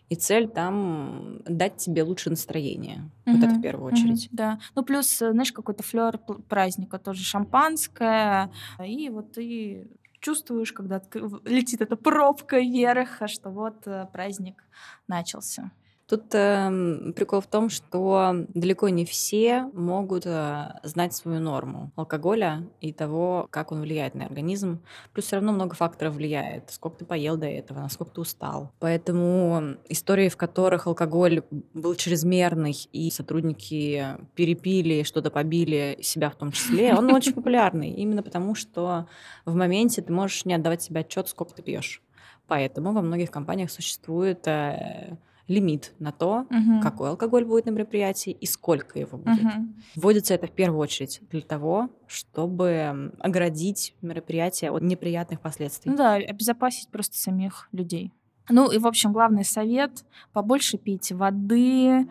[0.09, 3.09] и цель там дать тебе лучшее настроение.
[3.25, 4.27] Вот это в первую очередь.
[4.31, 4.59] да.
[4.75, 6.17] Ну, плюс, э, знаешь, какой-то флер
[6.49, 8.51] праздника, тоже шампанское,
[8.83, 9.87] и вот ты
[10.19, 11.01] чувствуешь, когда
[11.45, 14.63] летит эта пробка вверх, а что вот э, праздник
[15.07, 15.71] начался.
[16.09, 22.67] Тут эм, прикол в том, что далеко не все могут э, знать свою норму алкоголя
[22.81, 24.81] и того, как он влияет на организм.
[25.13, 26.71] Плюс все равно много факторов влияет.
[26.71, 28.71] Сколько ты поел до этого, насколько ты устал.
[28.79, 31.43] Поэтому истории, в которых алкоголь
[31.75, 37.91] был чрезмерный, и сотрудники перепили, что-то побили, себя в том числе, он очень популярный.
[37.91, 39.05] Именно потому, что
[39.45, 42.01] в моменте ты можешь не отдавать себе отчет, сколько ты пьешь.
[42.47, 45.15] Поэтому во многих компаниях существует э,
[45.49, 46.79] лимит на то, Мгм.
[46.81, 49.43] какой алкоголь будет на мероприятии и сколько его будет.
[49.43, 49.75] Мгм.
[49.95, 55.91] Вводится это в первую очередь для того, чтобы оградить мероприятие от неприятных последствий.
[55.91, 58.13] Ну да, обезопасить просто самих людей.
[58.51, 62.07] Ну и, в общем, главный совет— побольше пейте воды,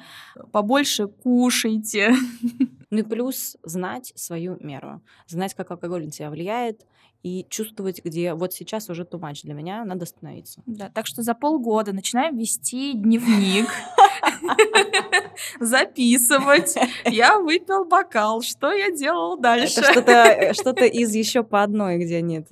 [0.52, 2.12] побольше кушайте.
[2.90, 6.86] Ну и плюс знать свою меру, знать, как алкоголь на тебя влияет,
[7.22, 10.62] и чувствовать, где вот сейчас уже too much для меня, надо остановиться.
[10.66, 13.68] Да, так что за полгода начинаем вести дневник,
[15.60, 16.76] записывать.
[17.04, 19.80] Я выпил бокал, что я делал дальше?
[19.80, 22.48] Это что-то из еще по одной, где нет.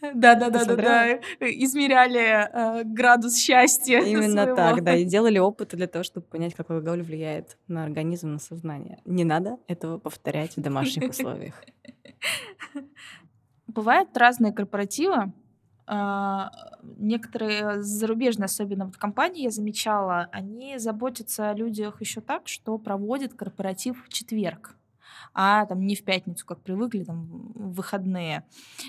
[0.00, 1.20] Да, да, да, да, да.
[1.40, 4.00] Измеряли э, градус счастья.
[4.00, 4.56] Именно своего.
[4.56, 8.38] так, да, и делали опыты для того, чтобы понять, как алкоголь влияет на организм, на
[8.38, 9.00] сознание.
[9.04, 11.54] Не надо этого повторять в домашних условиях.
[13.74, 15.32] Бывают разные корпоративы.
[15.86, 16.50] А,
[16.98, 23.34] Некоторые зарубежные, особенно вот компании, я замечала, они заботятся о людях еще так, что проводят
[23.34, 24.76] корпоратив в четверг,
[25.34, 28.44] а там не в пятницу, как привыкли, там в выходные.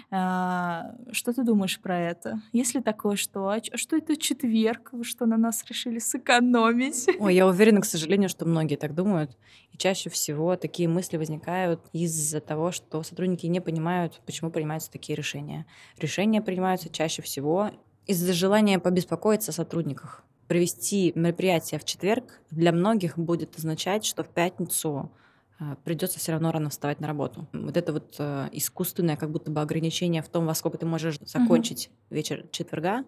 [0.10, 2.41] А, Что ты думаешь про это?
[2.52, 7.08] Есть ли такое, что а что это четверг, вы что на нас решили сэкономить?
[7.20, 9.38] Ой, я уверена, к сожалению, что многие так думают.
[9.72, 15.15] И чаще всего такие мысли возникают из-за того, что сотрудники не понимают, почему принимаются такие
[15.15, 15.65] решения.
[15.98, 17.72] Решения принимаются чаще всего
[18.06, 20.24] из-за желания побеспокоиться о сотрудниках.
[20.48, 25.12] Провести мероприятие в четверг для многих будет означать, что в пятницу
[25.84, 27.47] придется все равно рано вставать на работу.
[27.54, 31.19] Вот это вот э, искусственное как будто бы ограничение в том, во сколько ты можешь
[31.19, 33.04] закончить вечер четверга,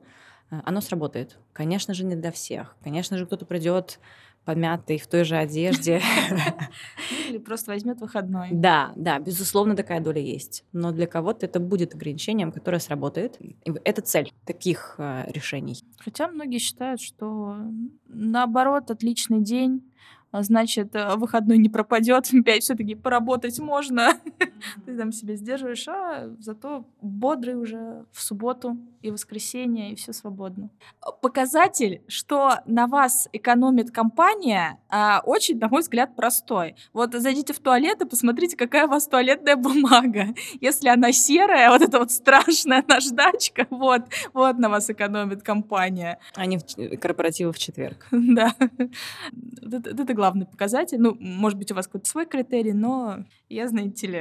[0.52, 1.39] э, оно сработает.
[1.52, 2.76] Конечно же, не для всех.
[2.84, 4.00] Конечно же, кто-то придет
[4.46, 6.02] помятый в той же одежде.
[7.30, 8.50] Или просто возьмет выходной?
[8.52, 10.66] Да, да, безусловно, такая доля есть.
[10.74, 13.38] Но для кого-то это будет ограничением, которое сработает.
[13.39, 15.82] И это цель таких решений.
[15.98, 17.56] Хотя многие считают, что
[18.10, 19.82] наоборот, отличный день,
[20.23, 24.13] а значит, э, выходной не пропадет, опять все-таки поработать можно.
[24.86, 30.69] Ты там себя сдерживаешь, а зато бодрый уже в субботу и воскресенье, и все свободно.
[31.22, 36.76] Показатель, что на вас экономит компания, а, очень, на мой взгляд, простой.
[36.93, 40.34] Вот зайдите в туалет и посмотрите, какая у вас туалетная бумага.
[40.62, 44.04] Если она серая, вот эта вот страшная наждачка, вот,
[44.34, 46.19] вот на вас экономит компания.
[46.36, 48.08] А в ч- корпоративы в четверг.
[48.12, 48.56] Да.
[49.62, 51.00] Это, это главный показатель.
[51.02, 54.19] Ну, может быть, у вас какой-то свой критерий, но я, знаете ли,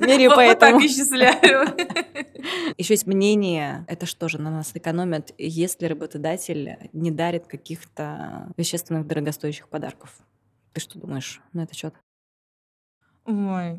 [0.00, 0.84] Меряю вот- по вот так этому.
[0.86, 1.68] исчисляю.
[2.76, 9.06] Еще есть мнение, это что же на нас экономят, если работодатель не дарит каких-то вещественных
[9.06, 10.10] дорогостоящих подарков.
[10.72, 11.94] Ты что думаешь на этот счет?
[13.26, 13.78] Ой.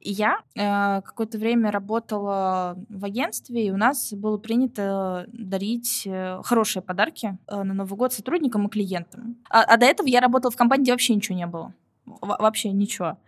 [0.00, 6.82] Я э, какое-то время работала в агентстве, и у нас было принято дарить э, хорошие
[6.82, 9.36] подарки э, на Новый год сотрудникам и клиентам.
[9.50, 11.72] А, а до этого я работала в компании, где вообще ничего не было.
[12.20, 13.18] Вообще ничего.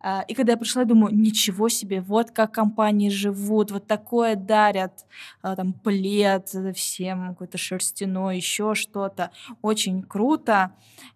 [0.00, 4.36] А, и когда я пришла, я думаю, ничего себе, вот как компании живут, вот такое
[4.36, 5.06] дарят,
[5.42, 9.30] а, там, плед всем, какой-то шерстяной, еще что-то.
[9.62, 10.72] Очень круто.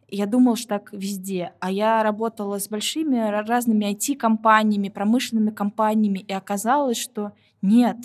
[0.08, 1.52] Я думала, что так везде.
[1.60, 7.32] А я работала с большими разными IT-компаниями, промышленными компаниями, и оказалось, что
[7.62, 7.96] нет,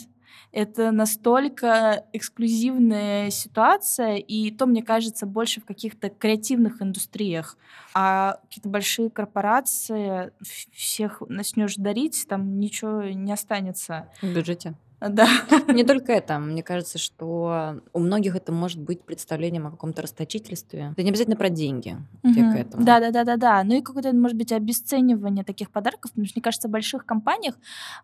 [0.52, 7.58] это настолько эксклюзивная ситуация, и то, мне кажется, больше в каких-то креативных индустриях.
[7.94, 10.32] А какие-то большие корпорации,
[10.74, 14.10] всех начнешь дарить, там ничего не останется.
[14.22, 14.74] В бюджете.
[15.10, 15.28] Да.
[15.68, 16.40] Не только это.
[16.40, 20.90] Мне кажется, что у многих это может быть представлением о каком-то расточительстве.
[20.94, 21.98] Это не обязательно про деньги.
[22.24, 22.34] Угу.
[22.34, 22.84] Я к этому.
[22.84, 23.64] Да, да, да, да, да.
[23.64, 26.12] Ну и какое-то, может быть, обесценивание таких подарков.
[26.12, 27.56] Потому что, мне кажется, в больших компаниях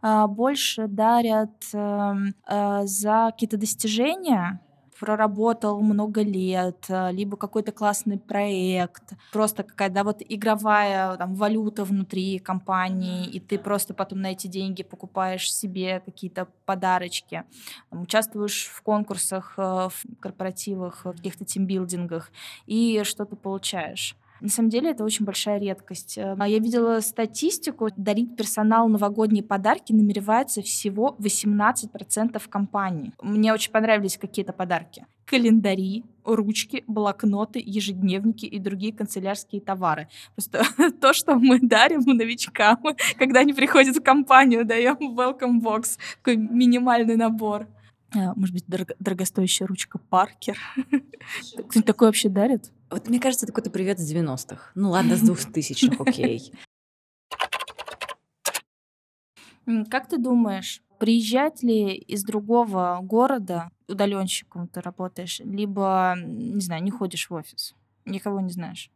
[0.02, 2.16] а, больше дарят а,
[2.46, 4.60] а, за какие-то достижения
[5.04, 11.84] проработал много лет, э, либо какой-то классный проект, просто какая-то да, вот игровая там, валюта
[11.84, 17.44] внутри компании, и ты просто потом на эти деньги покупаешь себе какие-то подарочки,
[17.92, 22.32] участвуешь в конкурсах, э, в корпоративах, в каких-то тимбилдингах,
[22.66, 24.16] и что-то получаешь.
[24.44, 26.18] На самом деле это очень большая редкость.
[26.18, 33.14] Э, я видела статистику, дарить персоналу новогодние подарки намеревается всего 18% компаний.
[33.22, 35.06] Мне очень понравились какие-то подарки.
[35.26, 40.10] Календари, ручки, блокноты, ежедневники и другие канцелярские товары.
[40.36, 40.66] Просто
[41.02, 42.84] то, что мы дарим новичкам,
[43.18, 47.70] когда они приходят в компанию, даем welcome box, такой минимальный набор.
[48.14, 50.58] А, может быть, дорого, дорогостоящая ручка Паркер.
[51.54, 52.74] Кто-нибудь такой вообще дарит?
[52.94, 54.70] Вот мне кажется, это какой-то привет с 90-х.
[54.76, 56.54] Ну ладно, с 2000-х, окей.
[59.90, 66.92] Как ты думаешь, приезжать ли из другого города удаленщиком ты работаешь, либо, не знаю, не
[66.92, 67.74] ходишь в офис,
[68.06, 68.92] никого не знаешь?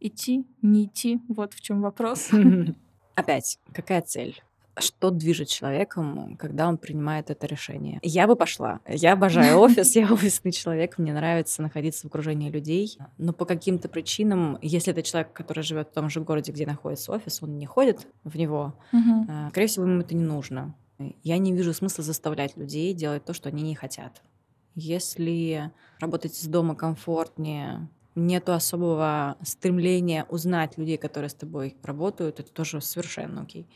[0.00, 2.30] Идти, не идти, вот в чем вопрос.
[3.16, 4.42] Опять, какая цель?
[4.78, 7.98] Что движет человеком, когда он принимает это решение.
[8.02, 8.80] Я бы пошла.
[8.86, 13.88] Я обожаю офис, я офисный человек, мне нравится находиться в окружении людей, но по каким-то
[13.88, 17.66] причинам, если это человек, который живет в том же городе, где находится офис, он не
[17.66, 20.74] ходит в него, uh скорее всего, ему это не нужно.
[21.22, 24.22] Я не вижу смысла заставлять людей делать то, что они не хотят.
[24.74, 25.70] Если
[26.00, 32.80] работать из дома комфортнее, нету особого стремления узнать людей, которые с тобой работают, это тоже
[32.80, 33.66] совершенно окей.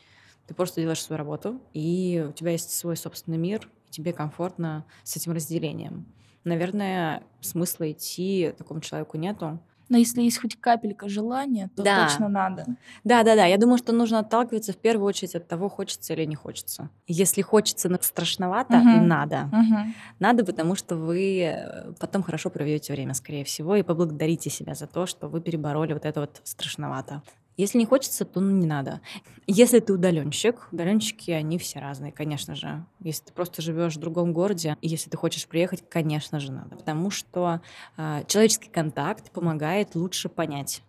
[0.47, 4.85] Ты просто делаешь свою работу, и у тебя есть свой собственный мир, и тебе комфортно
[5.03, 6.05] с этим разделением.
[6.43, 9.59] Наверное, смысла идти такому человеку нету.
[9.89, 12.07] Но если есть хоть капелька желания, то да.
[12.07, 12.65] точно надо.
[13.03, 13.45] Да, да, да.
[13.45, 16.89] Я думаю, что нужно отталкиваться в первую очередь от того, хочется или не хочется.
[17.07, 19.05] Если хочется, но страшновато, угу.
[19.05, 19.49] надо.
[19.51, 19.93] Угу.
[20.19, 24.87] Надо, потому что вы э, потом хорошо проведете время, скорее всего, и поблагодарите себя за
[24.87, 27.21] то, что вы перебороли вот это вот страшновато.
[27.57, 29.01] Если не хочется, то ну, не надо.
[29.47, 32.85] Если ты удаленщик, удаленщики, они все разные, конечно же.
[32.99, 36.75] Если ты просто живешь в другом городе, если ты хочешь приехать, конечно же, надо.
[36.75, 37.61] Потому что
[37.97, 40.83] э, человеческий контакт помогает лучше понять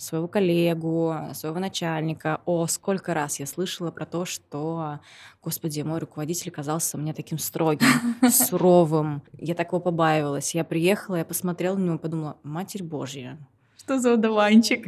[0.00, 2.40] своего коллегу, своего начальника.
[2.44, 4.98] О, сколько раз я слышала про то, что,
[5.42, 7.86] господи, мой руководитель казался мне таким строгим,
[8.30, 9.22] суровым.
[9.38, 10.54] Я такого побаивалась.
[10.54, 13.38] Я приехала, я посмотрела на него и подумала, Матерь Божья,
[13.90, 14.86] что за удаванчик?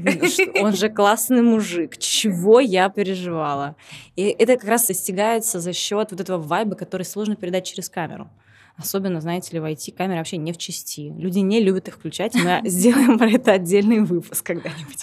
[0.63, 1.99] Он же классный мужик.
[1.99, 3.75] Чего я переживала?
[4.15, 8.31] И это как раз достигается за счет вот этого вайба, который сложно передать через камеру.
[8.77, 11.13] Особенно, знаете ли, в IT камеры вообще не в части.
[11.19, 15.03] Люди не любят их включать, мы сделаем про это отдельный выпуск когда-нибудь.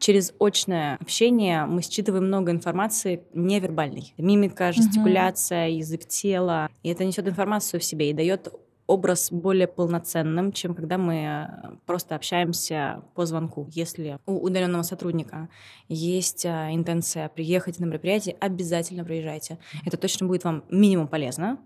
[0.00, 4.12] Через очное общение мы считываем много информации невербальной.
[4.18, 6.68] Мимика, жестикуляция, язык тела.
[6.82, 8.48] И это несет информацию в себе и дает
[8.90, 11.46] образ более полноценным, чем когда мы э,
[11.86, 13.68] просто общаемся по звонку.
[13.70, 15.48] Если у удаленного сотрудника
[15.88, 19.58] есть э, интенция приехать на мероприятие, обязательно приезжайте.
[19.86, 21.58] Это точно будет вам минимум полезно,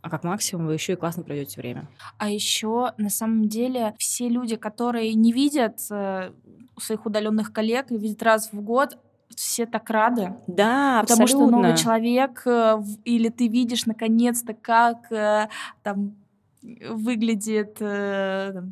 [0.00, 1.88] а как максимум вы еще и классно проведете время.
[2.18, 6.30] А еще на самом деле все люди, которые не видят э,
[6.78, 8.96] своих удаленных коллег, видят раз в год,
[9.34, 10.34] все так рады.
[10.46, 11.26] Да, Потому абсолютно.
[11.26, 12.46] что новый человек,
[13.04, 15.08] или ты видишь наконец-то, как
[15.82, 16.19] там
[16.62, 18.62] выглядит э,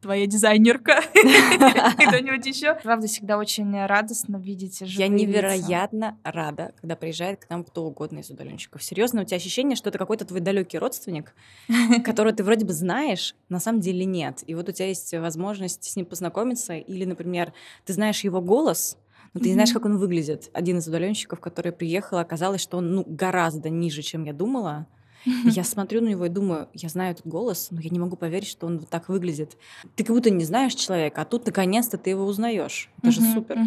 [0.00, 2.74] твоя дизайнерка, кто-нибудь еще.
[2.82, 8.30] Правда, всегда очень радостно видеть Я невероятно рада, когда приезжает к нам кто угодно из
[8.30, 8.82] удаленщиков.
[8.82, 11.34] Серьезно, у тебя ощущение, что это какой-то твой далекий родственник,
[12.04, 14.44] которого ты вроде бы знаешь, на самом деле нет.
[14.46, 17.52] И вот у тебя есть возможность с ним познакомиться, или, например,
[17.84, 18.98] ты знаешь его голос,
[19.34, 20.50] но ты не знаешь, как он выглядит.
[20.52, 24.86] Один из удаленщиков, который приехал, оказалось, что он ну, гораздо ниже, чем я думала.
[25.26, 28.16] И я смотрю на него и думаю, я знаю этот голос, но я не могу
[28.16, 29.56] поверить, что он вот так выглядит.
[29.96, 32.90] Ты как будто не знаешь человека, а тут наконец-то ты его узнаешь.
[33.02, 33.58] Это же супер.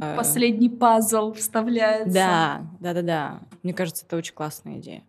[0.00, 2.12] Э, Последний пазл вставляется.
[2.14, 3.40] Да, да, да, да.
[3.62, 5.02] Мне кажется, это очень классная идея.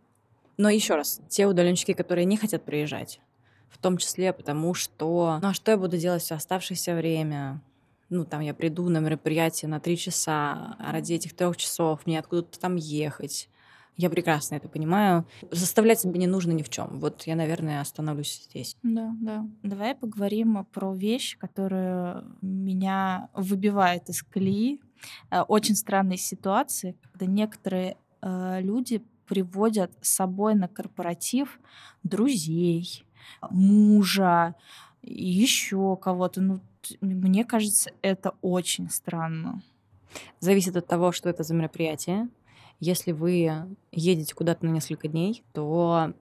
[0.57, 3.19] Но еще раз, те удаленщики, которые не хотят приезжать,
[3.69, 7.61] в том числе потому, что, ну а что я буду делать все оставшееся время?
[8.09, 12.19] Ну, там я приду на мероприятие на три часа, а ради этих трех часов мне
[12.19, 13.49] откуда-то там ехать.
[13.97, 15.25] Я прекрасно это понимаю.
[15.51, 16.99] Заставлять себя не нужно ни в чем.
[16.99, 18.75] Вот я, наверное, остановлюсь здесь.
[18.83, 19.47] Да, да.
[19.63, 24.81] Давай поговорим про вещь, которая меня выбивает из колеи.
[25.31, 31.59] Э, очень странные ситуации, когда некоторые э, люди приводят с собой на корпоратив
[32.03, 33.05] друзей,
[33.49, 34.55] мужа,
[35.01, 36.41] еще кого-то.
[36.41, 36.59] Ну,
[37.01, 39.61] мне кажется, это очень странно.
[40.39, 42.29] Зависит от того, что это за мероприятие.
[42.79, 43.49] Если вы
[43.91, 46.13] едете куда-то на несколько дней, то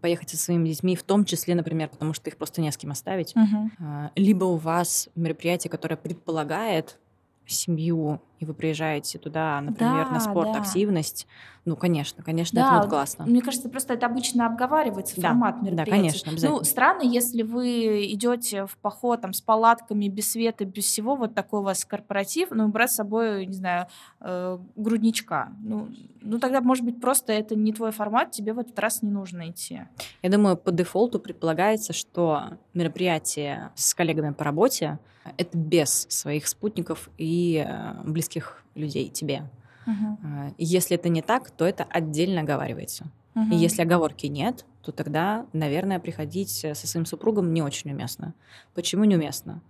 [0.00, 2.90] поехать со своими детьми, в том числе, например, потому что их просто не с кем
[2.90, 4.10] оставить, uh-huh.
[4.16, 6.98] либо у вас мероприятие, которое предполагает
[7.46, 11.70] семью, и вы приезжаете туда, например, да, на спорт-активность, да.
[11.70, 13.26] ну, конечно, конечно, да, это будет классно.
[13.26, 15.90] Мне кажется, просто это обычно обговаривается да, формат мероприятия.
[15.90, 16.58] Да, конечно, обязательно.
[16.58, 21.34] Ну, странно, если вы идете в поход там, с палатками, без света, без всего, вот
[21.34, 23.86] такой у вас корпоратив, ну, брать с собой, не знаю,
[24.20, 25.52] э, грудничка.
[25.60, 25.88] Ну,
[26.20, 29.50] ну, тогда, может быть, просто это не твой формат, тебе в этот раз не нужно
[29.50, 29.80] идти.
[30.22, 34.98] Я думаю, по дефолту предполагается, что мероприятие с коллегами по работе—
[35.36, 37.94] это без своих спутников и э,
[38.28, 39.48] близких людей тебе.
[39.86, 40.54] Uh-huh.
[40.58, 43.06] Если это не так, то это отдельно оговаривается.
[43.34, 43.52] Uh-huh.
[43.52, 48.34] И если оговорки нет, то тогда, наверное, приходить со своим супругом не очень уместно.
[48.74, 49.60] Почему неуместно?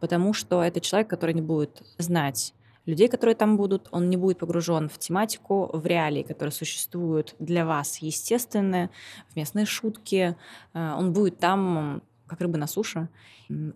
[0.00, 2.54] Потому что это человек, который не будет знать
[2.86, 7.64] людей, которые там будут, он не будет погружен в тематику, в реалии, которые существуют для
[7.64, 8.90] вас естественные,
[9.28, 10.34] в местные шутки.
[10.74, 13.08] Э, он будет там как рыба на суше,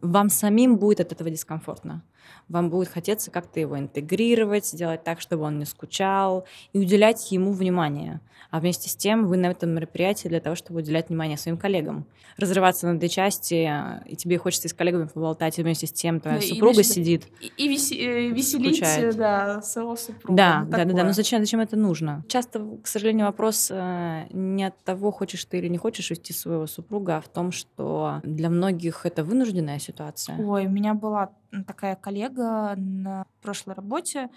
[0.00, 2.02] вам самим будет от этого дискомфортно.
[2.48, 7.52] Вам будет хотеться как-то его интегрировать, сделать так, чтобы он не скучал, и уделять ему
[7.52, 8.20] внимание.
[8.50, 12.06] А вместе с тем вы на этом мероприятии для того, чтобы уделять внимание своим коллегам.
[12.36, 13.70] Разрываться на две части,
[14.06, 17.24] и тебе хочется с коллегами поболтать, и вместе с тем твоя да, супруга и, сидит.
[17.40, 19.16] И, и э, веселить скучает.
[19.16, 20.36] да, своего супруга.
[20.36, 21.04] Да, да, да, да.
[21.04, 22.24] Но зачем, зачем это нужно?
[22.28, 26.66] Часто, к сожалению, вопрос э, не от того, хочешь ты или не хочешь вести своего
[26.66, 30.38] супруга, а в том, что для многих это вынужденная ситуация.
[30.38, 31.30] Ой, у меня была
[31.66, 34.30] такая коллега на прошлой работе,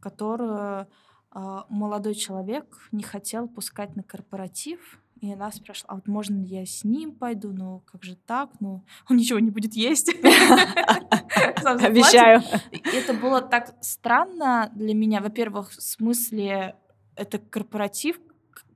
[0.00, 0.88] которую
[1.30, 6.46] а, молодой человек не хотел пускать на корпоратив, и она спрашивала, а вот можно ли
[6.46, 7.52] я с ним пойду?
[7.52, 8.50] Ну, как же так?
[8.60, 10.08] Ну, он ничего не будет есть.
[11.64, 12.42] Обещаю.
[12.70, 15.20] Это было так странно для меня.
[15.20, 16.74] Во-первых, в смысле,
[17.14, 18.18] это корпоратив,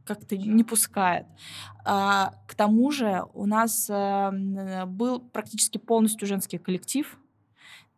[0.04, 1.26] как-то не пускает.
[1.84, 7.18] А, к тому же у нас э, был практически полностью женский коллектив,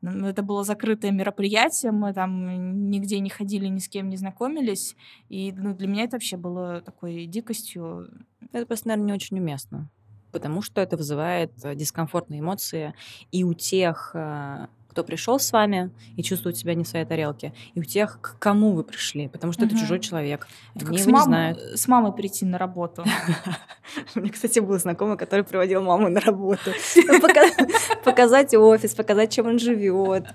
[0.03, 4.94] это было закрытое мероприятие, мы там нигде не ходили, ни с кем не знакомились.
[5.28, 8.09] И ну, для меня это вообще было такой дикостью.
[8.53, 9.90] Это просто, наверное, не очень уместно.
[10.30, 12.94] Потому что это вызывает э, дискомфортные эмоции
[13.32, 14.66] и у тех э,
[14.99, 18.36] кто пришел с вами и чувствует себя не в своей тарелке, и у тех, к
[18.40, 19.70] кому вы пришли, потому что угу.
[19.70, 20.49] это чужой человек.
[20.74, 21.22] Это Они как с, мам...
[21.22, 21.59] знают.
[21.76, 23.05] с мамой прийти на работу.
[24.16, 26.72] У меня, кстати, был знакомый, который приводил маму на работу.
[28.05, 30.26] Показать офис, показать, чем он живет.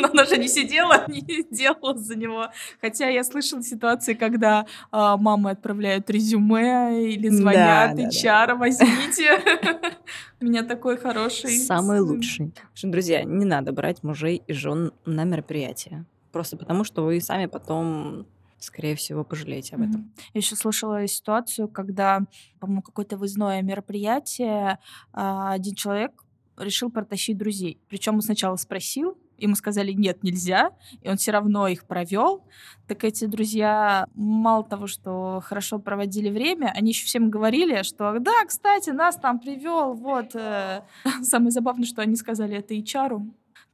[0.00, 2.48] Но она же не сидела, не делала за него.
[2.80, 9.40] Хотя я слышала ситуации, когда а, мамы отправляют резюме или звонят да, HR, да, возьмите.
[10.40, 11.58] У меня такой хороший.
[11.58, 12.52] Самый лучший.
[12.82, 16.04] Друзья, не надо брать мужей и жен на мероприятия.
[16.32, 18.26] Просто потому, что вы сами потом
[18.60, 20.00] скорее всего, пожалеете об этом.
[20.00, 20.22] Mm-hmm.
[20.34, 22.22] Я еще слышала ситуацию, когда,
[22.58, 24.80] по-моему, какое-то выездное мероприятие,
[25.12, 26.24] а, один человек
[26.56, 27.80] решил протащить друзей.
[27.88, 32.44] Причем он сначала спросил, ему сказали, нет, нельзя, и он все равно их провел.
[32.86, 38.44] Так эти друзья мало того, что хорошо проводили время, они еще всем говорили, что да,
[38.46, 40.34] кстати, нас там привел, вот.
[40.34, 40.82] Э,
[41.22, 43.20] самое забавное, что они сказали это HR.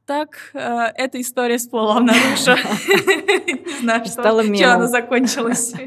[0.05, 0.59] Так, э,
[0.95, 2.51] эта история всплыла наружу.
[3.65, 5.73] Не знаю, что, она закончилась.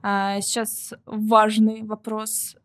[0.00, 2.56] А, сейчас важный вопрос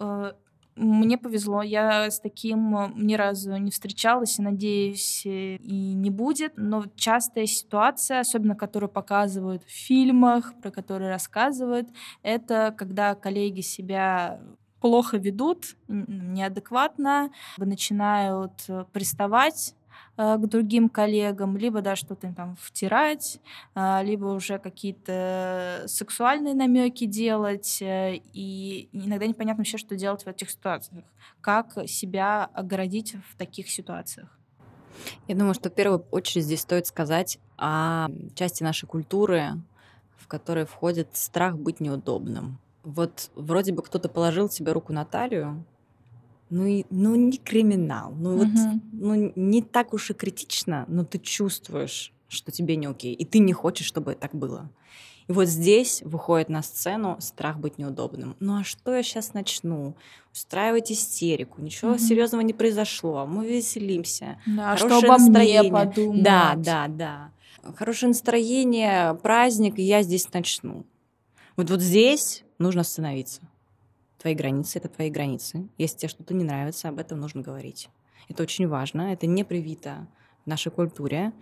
[0.00, 0.32] э,
[0.80, 6.10] мне повезло, я с таким э, ни разу не встречалась и, надеюсь, э, и не
[6.10, 6.54] будет.
[6.56, 11.88] Но частая ситуация, особенно которую показывают в фильмах, про которые рассказывают,
[12.22, 14.40] это когда коллеги себя
[14.80, 19.74] плохо ведут, неадекватно, начинают э, приставать,
[20.16, 23.40] э, к другим коллегам, либо да, что-то там втирать,
[23.74, 27.80] э, либо уже какие-то сексуальные намеки делать.
[27.82, 31.04] Э, и иногда непонятно вообще, что делать в этих ситуациях.
[31.40, 34.28] Как себя оградить в таких ситуациях.
[35.28, 39.52] Я думаю, что в первую очередь здесь стоит сказать о части нашей культуры,
[40.16, 42.58] в которой входит страх быть неудобным.
[42.82, 45.64] Вот вроде бы кто-то положил тебе руку на талию,
[46.50, 48.48] ну, и, ну не криминал, ну вот
[48.92, 53.38] ну, не так уж и критично, но ты чувствуешь, что тебе не окей, и ты
[53.38, 54.70] не хочешь, чтобы так было.
[55.28, 58.34] И вот здесь выходит на сцену страх быть неудобным.
[58.40, 59.94] Ну а что я сейчас начну?
[60.32, 61.98] Устраивать истерику, ничего mm-hmm.
[61.98, 64.40] серьезного не произошло, мы веселимся.
[64.44, 65.62] Да, Хорошее что обо настроение.
[65.62, 66.22] мне подумать.
[66.24, 67.30] Да, да, да.
[67.76, 70.84] Хорошее настроение, праздник, и я здесь начну.
[71.56, 73.40] Вот вот здесь нужно остановиться.
[74.20, 75.66] Твои границы— это твои границы.
[75.78, 77.88] Если тебе что-то не нравится, об этом нужно говорить.
[78.28, 80.06] Это очень важно, это не привито
[80.44, 81.32] в нашей культуре,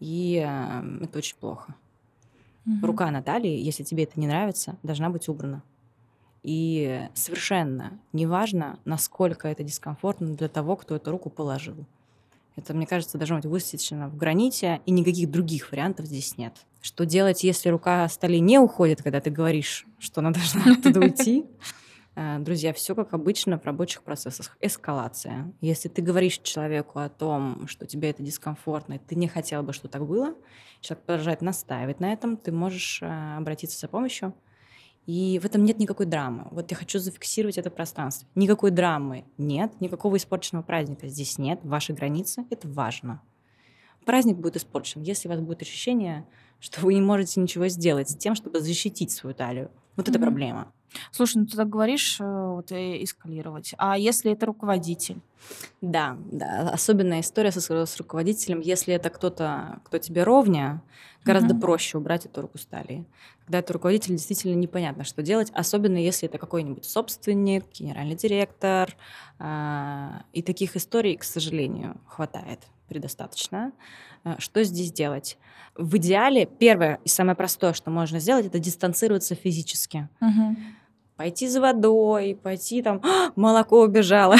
[0.00, 1.74] и э, это очень плохо.
[2.66, 2.86] Угу.
[2.86, 5.62] Рука Натальи, если тебе это не нравится, должна быть убрана.
[6.42, 11.76] И совершенно неважно, насколько это дискомфортно для того, кто эту руку положил.
[12.56, 16.54] Это, мне кажется, должно быть высечено в граните, и никаких других вариантов здесь нет.
[16.80, 21.44] Что делать, если рука стали не уходит, когда ты говоришь, что она должна оттуда уйти?
[22.14, 24.56] Э, друзья, все как обычно в рабочих процессах.
[24.60, 25.52] Эскалация.
[25.60, 29.72] Если ты говоришь человеку о том, что тебе это дискомфортно, и ты не хотел бы,
[29.72, 30.34] чтобы так было,
[30.80, 34.34] человек продолжает настаивать на этом, ты можешь э, обратиться за помощью.
[35.06, 36.46] И в этом нет никакой драмы.
[36.52, 38.28] Вот я хочу зафиксировать это пространство.
[38.36, 41.58] Никакой драмы нет, никакого испорченного праздника здесь нет.
[41.64, 43.20] Ваши границы— это важно.
[44.04, 46.26] Праздник будет испорчен, если у вас будет ощущение,
[46.62, 49.70] что вы не можете ничего сделать с тем, чтобы защитить свою талию.
[49.96, 50.10] Вот mm-hmm.
[50.10, 50.72] это проблема.
[51.10, 53.74] Слушай, ну ты так говоришь, э, вот э, эскалировать.
[53.78, 55.20] А если это руководитель?
[55.80, 56.70] Да, да.
[56.70, 58.60] Особенная история с, с руководителем.
[58.60, 60.82] Если это кто-то, кто тебе ровня,
[61.24, 61.60] гораздо mm-hmm.
[61.60, 63.06] проще убрать эту руку с талии.
[63.40, 65.50] Когда это руководитель, действительно непонятно, что делать.
[65.54, 68.94] Особенно если это какой-нибудь собственник, генеральный директор.
[69.40, 73.72] Э, и таких историй, к сожалению, хватает предостаточно.
[74.24, 75.38] Э, что здесь делать?
[75.76, 80.08] В идеале первое и самое простое, что можно сделать, это дистанцироваться физически.
[80.20, 80.56] Угу
[81.22, 84.36] пойти за водой, пойти там, «А, молоко убежало,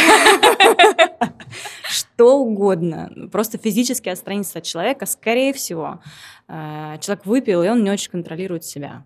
[1.89, 3.29] что угодно.
[3.31, 6.01] Просто физически отстраниться от человека, скорее всего,
[6.49, 9.05] э, человек выпил, и он не очень контролирует себя.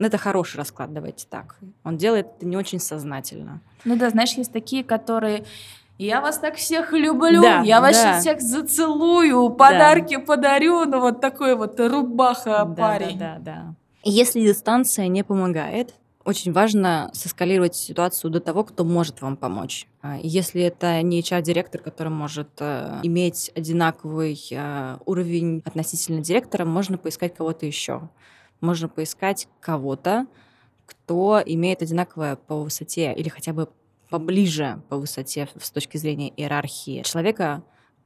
[0.00, 1.56] Но это хороший расклад, давайте так.
[1.84, 3.60] Он делает это не очень сознательно.
[3.84, 5.44] Ну да, знаешь, есть такие, которые
[5.98, 8.20] я вас так всех люблю, да, я вас да.
[8.20, 10.22] всех зацелую, подарки да.
[10.22, 13.18] подарю, ну вот такой вот рубаха да, парень.
[13.18, 13.74] Да, да, да.
[14.04, 15.94] Если дистанция не помогает,
[16.26, 19.86] очень важно соскалировать ситуацию до того, кто может вам помочь.
[20.02, 26.98] А, если это не HR-директор, который может э, иметь одинаковый э, уровень относительно директора, можно
[26.98, 28.08] поискать кого-то еще.
[28.60, 30.26] Можно поискать кого-то,
[30.86, 33.68] кто имеет одинаковое по высоте или хотя бы
[34.08, 37.62] поближе по высоте с точки зрения иерархии человека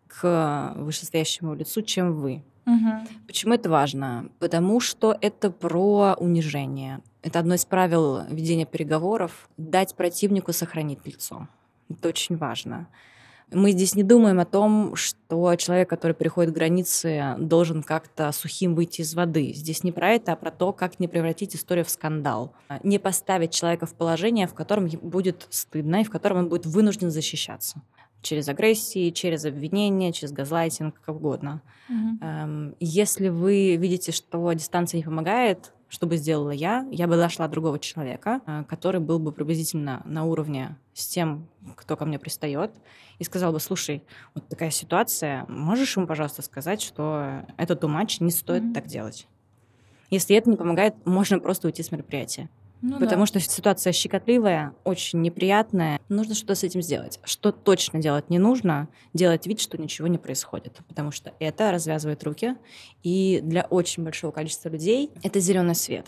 [0.09, 2.43] к вышестоящему лицу, чем вы.
[2.67, 3.27] Угу.
[3.27, 4.31] Почему это важно?
[4.39, 7.01] Потому что это про унижение.
[7.23, 11.49] Это одно из правил ведения переговоров— дать противнику сохранить лицо.
[11.89, 12.89] Это очень важно.
[13.53, 19.01] Мы здесь не думаем о том, что человек, который переходит границы, должен как-то сухим выйти
[19.01, 19.53] из воды.
[19.53, 22.55] Здесь не про это, а про то, как не превратить историю в скандал.
[22.83, 27.11] Не поставить человека в положение, в котором будет стыдно и в котором он будет вынужден
[27.11, 27.83] защищаться
[28.23, 31.63] через агрессии, через обвинения, через газлайтинг, как угодно.
[31.89, 32.77] Mm-hmm.
[32.81, 36.87] Если вы видите, что дистанция не помогает, что бы сделала я?
[36.93, 41.97] Я бы нашла другого человека, э, который был бы приблизительно на уровне с тем, кто
[41.97, 42.71] ко мне пристает,
[43.19, 48.31] и сказал бы, слушай, вот такая ситуация, можешь ему, пожалуйста, сказать, что этот матч не
[48.31, 48.73] стоит mm-hmm.
[48.73, 49.27] так делать?
[50.11, 52.49] Если это не помогает, можно просто уйти с мероприятия.
[52.83, 53.27] Ну, потому да.
[53.27, 56.01] что ситуация щекотливая, очень неприятная.
[56.09, 57.21] Нужно что-то с этим сделать.
[57.25, 60.79] Что точно делать не нужно, делать вид, что ничего не происходит.
[60.89, 62.57] Потому что это развязывает руки.
[63.03, 66.07] И для очень большого количества людей это зеленый свет.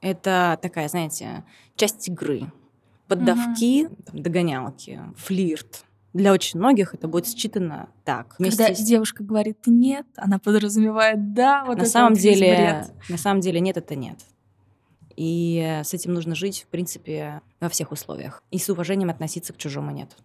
[0.00, 1.44] Это такая, знаете,
[1.76, 2.52] часть игры.
[3.08, 3.96] Поддавки, угу.
[4.04, 5.84] там, догонялки, флирт.
[6.12, 8.36] Для очень многих это будет считано так.
[8.36, 8.78] Когда с...
[8.78, 13.96] девушка говорит нет, она подразумевает да, вот на самом деле, на самом деле нет, это
[13.96, 14.18] нет.
[15.16, 18.42] И с этим нужно жить, в принципе, во всех условиях.
[18.50, 20.16] И с уважением относиться к чужому нет.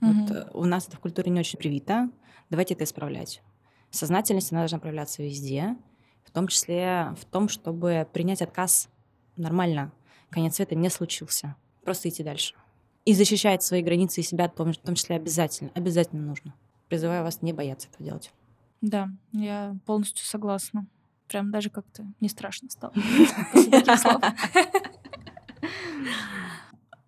[0.00, 0.12] Угу.
[0.12, 2.10] Вот, э, у нас это в культуре не очень привито.
[2.50, 3.42] Давайте это исправлять.
[3.90, 5.76] Сознательность, она должна проявляться везде,
[6.24, 8.88] в том числе в том, чтобы принять отказ
[9.36, 9.92] нормально.
[10.30, 11.56] Конец света не случился.
[11.84, 12.54] Просто идти дальше.
[13.04, 15.70] И защищать свои границы и себя в том, в том числе обязательно.
[15.74, 16.54] Обязательно нужно.
[16.88, 18.32] Призываю вас не бояться этого делать.
[18.80, 20.86] Да, я полностью согласна.
[21.34, 22.92] Прям даже как-то не страшно стало.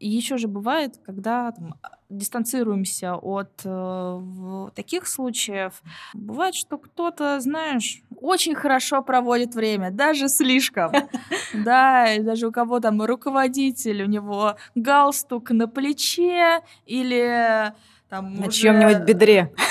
[0.01, 1.77] И еще же бывает, когда там,
[2.09, 5.81] дистанцируемся от э, таких случаев,
[6.13, 10.91] бывает, что кто-то, знаешь, очень хорошо проводит время, даже слишком.
[11.55, 17.73] Да, даже у кого там руководитель, у него галстук на плече или
[18.09, 19.53] там на чьем-нибудь бедре.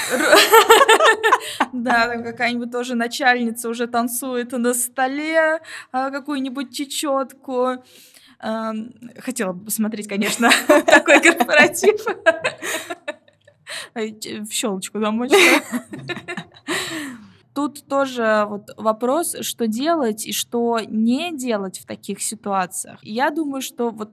[1.72, 5.60] Да, там какая-нибудь тоже начальница уже танцует на столе
[5.92, 7.84] а, какую-нибудь чечетку.
[8.40, 11.96] Хотела бы посмотреть, конечно, такой корпоратив.
[13.94, 15.32] В щелочку замочь.
[17.54, 23.00] Тут тоже вот вопрос, что делать и что не делать в таких ситуациях.
[23.02, 24.12] Я думаю, что вот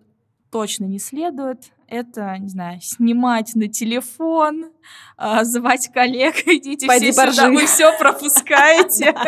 [0.50, 4.72] точно не следует это, не знаю, снимать на телефон,
[5.16, 7.36] а, звать коллег, идите Пойди все поржи.
[7.36, 9.14] сюда, вы все пропускаете.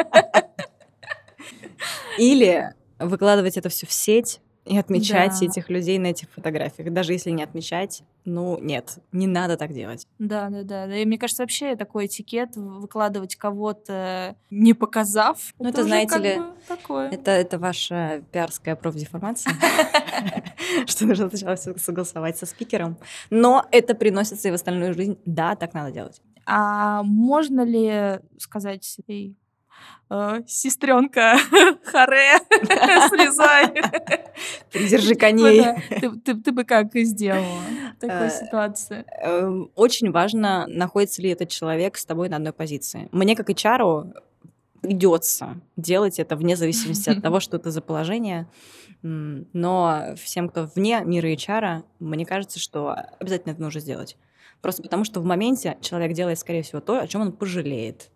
[2.19, 5.47] Или выкладывать это все в сеть, и отмечать да.
[5.47, 6.93] этих людей на этих фотографиях.
[6.93, 10.07] Даже если не отмечать, ну нет, не надо так делать.
[10.19, 10.97] Да, да, да.
[10.97, 15.55] И мне кажется, вообще такой этикет выкладывать кого-то, не показав.
[15.59, 17.11] Ну, это, это знаете ли, такое.
[17.11, 19.53] Это, это ваша пиарская профдеформация,
[20.87, 22.97] что нужно сначала все согласовать со спикером.
[23.31, 25.19] Но это приносится и в остальную жизнь.
[25.27, 26.21] Да, так надо делать.
[26.47, 29.37] А можно ли сказать, эй,
[30.47, 31.37] сестренка
[31.85, 32.39] Харе,
[33.09, 33.73] слезай.
[34.71, 35.65] Придержи коней.
[36.01, 37.61] Ты, ты, ты бы как сделала
[37.97, 39.05] в такой э, ситуации?
[39.23, 43.09] Эм, очень важно, находится ли этот человек с тобой на одной позиции.
[43.13, 44.15] Мне, как HR,
[44.85, 48.47] придется делать это вне зависимости от того, что это за положение.
[49.03, 54.17] Но всем, кто вне мира HR, мне кажется, что обязательно это нужно сделать.
[54.61, 58.11] Просто потому, что в моменте человек делает, скорее всего, то, о чем он пожалеет.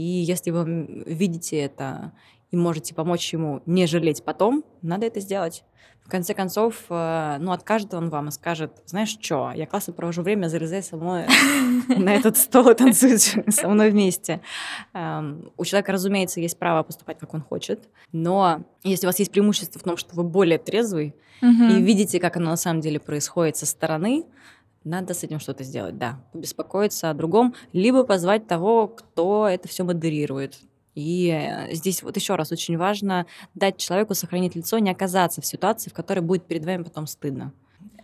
[0.00, 2.12] И если вы видите это
[2.50, 5.62] и можете помочь ему не жалеть потом, надо это сделать.
[6.02, 10.22] В конце концов, э, ну, откажет он вам и скажет, знаешь что, я классно провожу
[10.22, 11.26] время, залезай со мной
[11.88, 14.40] на этот стол и танцуй со мной вместе.
[14.94, 19.30] Эм, у человека, разумеется, есть право поступать, как он хочет, но если у вас есть
[19.30, 23.56] преимущество в том, что вы более трезвый и видите, как оно на самом деле происходит
[23.56, 24.26] со стороны,
[24.84, 26.20] надо с этим что-то сделать, да.
[26.32, 30.58] Побеспокоиться о другом, либо позвать того, кто это все модерирует.
[30.94, 35.46] И э, здесь вот еще раз очень важно дать человеку сохранить лицо, не оказаться в
[35.46, 37.52] ситуации, в которой будет перед вами потом стыдно.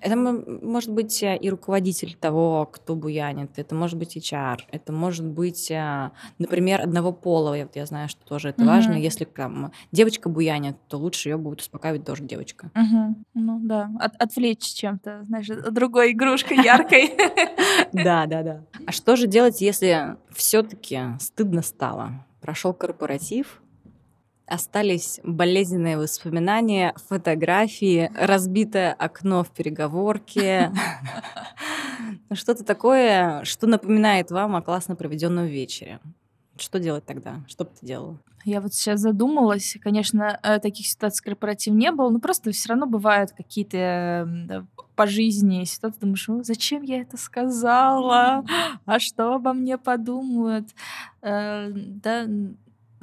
[0.06, 5.26] Это может быть э, и руководитель того, кто буянит, это может быть HR, это может
[5.26, 7.54] быть, э, например, одного пола.
[7.54, 8.70] Я, я знаю, что тоже это угу.
[8.70, 8.92] важно.
[8.92, 12.70] Если там девочка буянит, то лучше ее будет успокаивать тоже девочка.
[12.76, 13.16] Угу.
[13.34, 17.12] Ну да, От, отвлечь чем-то, знаешь, другой игрушкой яркой.
[17.92, 18.64] Да, да, да.
[18.86, 22.24] А что же делать, если все-таки стыдно стало?
[22.40, 23.60] Прошел корпоратив,
[24.46, 30.72] остались болезненные воспоминания, фотографии, разбитое окно в переговорке.
[32.32, 36.00] Что-то такое, что напоминает вам о классно проведенном вечере.
[36.58, 37.44] Что делать тогда?
[37.48, 38.18] Что бы ты делала?
[38.44, 39.76] Я вот сейчас задумалась.
[39.82, 45.64] Конечно, э, таких ситуаций корпоратив не было, но просто все равно бывают какие-то по жизни
[45.64, 45.98] ситуации.
[46.00, 48.44] Думаешь, зачем я это сказала?
[48.84, 50.68] А что обо мне подумают?
[51.22, 52.26] Э, да,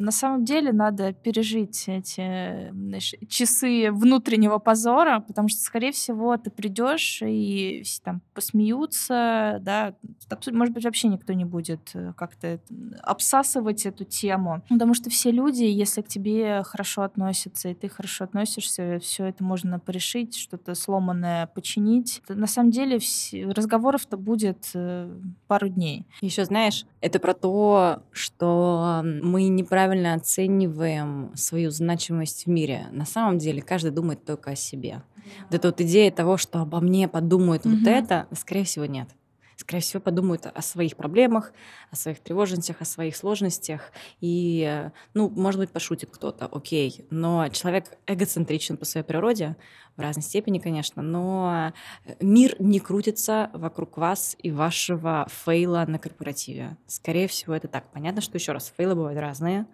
[0.03, 6.49] на самом деле надо пережить эти знаешь, часы внутреннего позора, потому что, скорее всего, ты
[6.49, 9.95] придешь и там посмеются, да,
[10.51, 12.59] может быть, вообще никто не будет э, как-то
[13.01, 18.25] обсасывать эту тему, потому что все люди, если к тебе хорошо относятся, и ты хорошо
[18.25, 22.21] относишься, все это можно порешить, что-то сломанное починить.
[22.27, 22.99] На самом деле
[23.53, 25.09] разговоров-то будет э,
[25.47, 26.05] пару дней.
[26.19, 32.87] Еще знаешь, это про то, что мы неправильно неправильно оцениваем свою значимость в мире.
[32.91, 35.01] На самом деле каждый думает только о себе.
[35.45, 37.79] Вот эта вот идея того, что обо мне подумают mm-hmm.
[37.79, 39.07] вот это, скорее всего, нет
[39.57, 41.53] скорее всего, подумают о своих проблемах,
[41.91, 43.91] о своих тревожностях, о своих сложностях.
[44.21, 47.05] И, ну, может быть, пошутит кто-то, окей.
[47.09, 49.55] Но человек эгоцентричен по своей природе,
[49.95, 51.71] в разной степени, конечно, но
[52.19, 56.77] мир не крутится вокруг вас и вашего фейла на корпоративе.
[56.87, 57.91] Скорее всего, это так.
[57.91, 59.67] Понятно, что еще раз, фейлы бывают разные.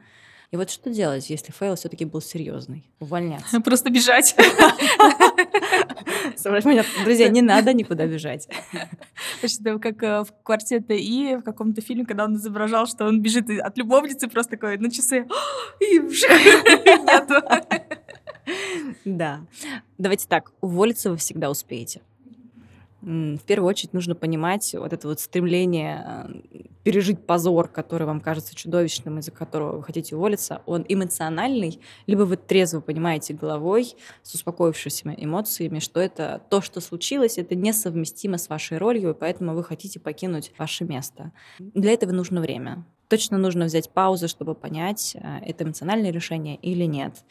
[0.52, 2.84] И вот что делать, если фейл все-таки был серьезный?
[3.00, 3.62] Увольняться.
[3.66, 4.36] Просто бежать.
[7.04, 8.47] Друзья, не надо никуда бежать.
[9.41, 13.47] Это как э, в квартете И в каком-то фильме, когда он изображал, что он бежит
[13.50, 15.28] от любовницы, просто такой на часы,
[15.80, 17.36] и нету.
[19.06, 19.41] Да.
[19.97, 22.02] Давайте так, уволиться вы всегда успеете.
[23.02, 26.04] В первую очередь нужно понимать вот это вот стремление
[26.52, 32.24] э, пережить позор, который вам кажется чудовищным, из-за которого вы хотите уволиться, он эмоциональный, либо
[32.24, 38.50] вы трезво понимаете головой, с успокоившимися эмоциями, что это то, что случилось, это несовместимо с
[38.50, 41.32] вашей ролью, и поэтому вы хотите покинуть ваше место.
[41.60, 42.86] Для этого нужно время.
[43.08, 47.24] Точно нужно взять паузу, чтобы понять, э, это эмоциональное решение или нет.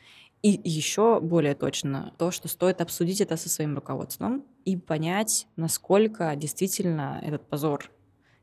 [0.43, 6.35] И еще более точно то, что стоит обсудить это со своим руководством и понять, насколько
[6.37, 7.91] действительно этот позор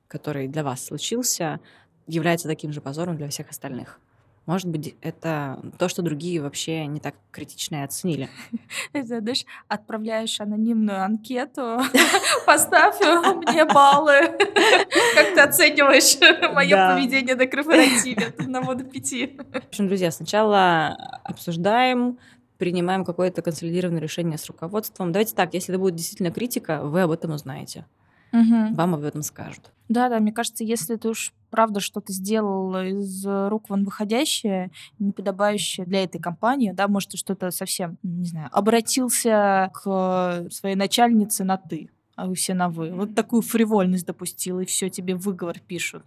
[0.08, 1.60] который для вас случился,
[2.08, 4.00] является таким же позором для всех остальных.
[4.46, 8.30] Может быть, это то, что другие вообще не так критично и оценили.
[8.94, 11.82] Это, знаешь, отправляешь анонимную анкету,
[12.46, 14.20] поставь мне баллы.
[15.16, 19.12] Как ты оцениваешь мое поведение на корпоративе 1 до 5?
[19.52, 22.20] В общем, друзья, сначала обсуждаем,
[22.58, 25.12] принимаем какое-то консолидированное решение с руководством.
[25.12, 27.86] Давайте так, если это будет действительно критика, вы об этом узнаете.
[28.34, 28.76] Угу.
[28.76, 29.72] Вам об этом скажут.
[29.88, 35.86] Да, да, мне кажется, если ты уж правда что-то сделал из рук вон выходящее, неподобающее
[35.86, 41.58] для этой компании, да, может, ты что-то совсем, не знаю, обратился к своей начальнице на
[41.58, 42.92] «ты», а вы все на «вы».
[42.92, 46.04] Вот такую фривольность допустил, и все тебе выговор пишут.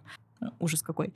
[0.59, 1.13] Ужас какой.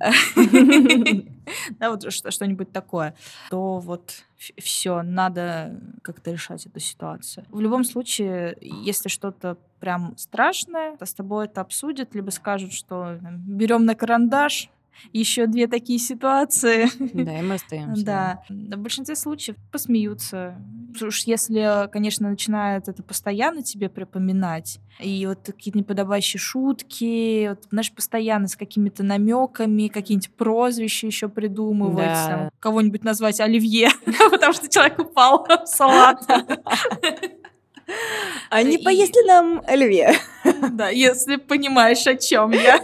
[1.78, 3.14] Да, вот что-нибудь такое.
[3.50, 4.24] То вот
[4.58, 7.44] все, надо как-то решать эту ситуацию.
[7.50, 13.18] В любом случае, если что-то прям страшное, то с тобой это обсудят, либо скажут, что
[13.46, 14.70] берем на карандаш,
[15.12, 16.88] еще две такие ситуации.
[17.12, 18.04] Да, и мы остаемся.
[18.04, 18.42] Да.
[18.48, 20.56] В большинстве случаев посмеются.
[21.00, 27.92] Уж если, конечно, начинают это постоянно тебе припоминать, и вот какие-то неподобающие шутки, вот, знаешь,
[27.92, 32.50] постоянно с какими-то намеками, какие-нибудь прозвища еще придумывать, да.
[32.60, 33.88] кого-нибудь назвать Оливье,
[34.30, 36.26] потому что человек упал в салат.
[38.48, 40.14] А не поесть ли нам оливье?
[40.70, 42.80] Да, если понимаешь, о чем я.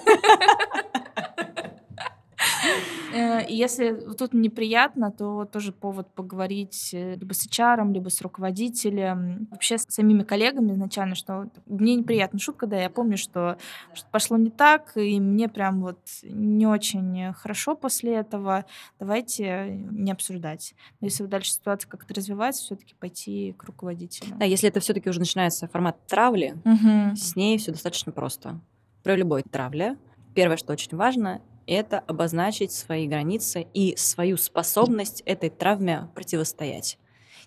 [3.12, 9.48] Э, если тут неприятно, то тоже повод поговорить э, либо с HR, либо с руководителем,
[9.50, 13.56] вообще с самими коллегами изначально, что мне неприятна шутка, да, я помню, что,
[13.94, 18.66] что пошло не так, и мне прям вот не очень хорошо после этого.
[18.98, 20.74] Давайте не обсуждать.
[21.00, 24.36] Но если дальше ситуация как-то развивается, все-таки пойти к руководителю.
[24.36, 27.16] Да, если это все-таки уже начинается формат травли, угу.
[27.16, 28.60] с ней все достаточно просто.
[29.02, 29.96] При любой травле
[30.38, 31.40] первое, что очень важно,
[31.72, 36.98] это обозначить свои границы и свою способность этой травме противостоять.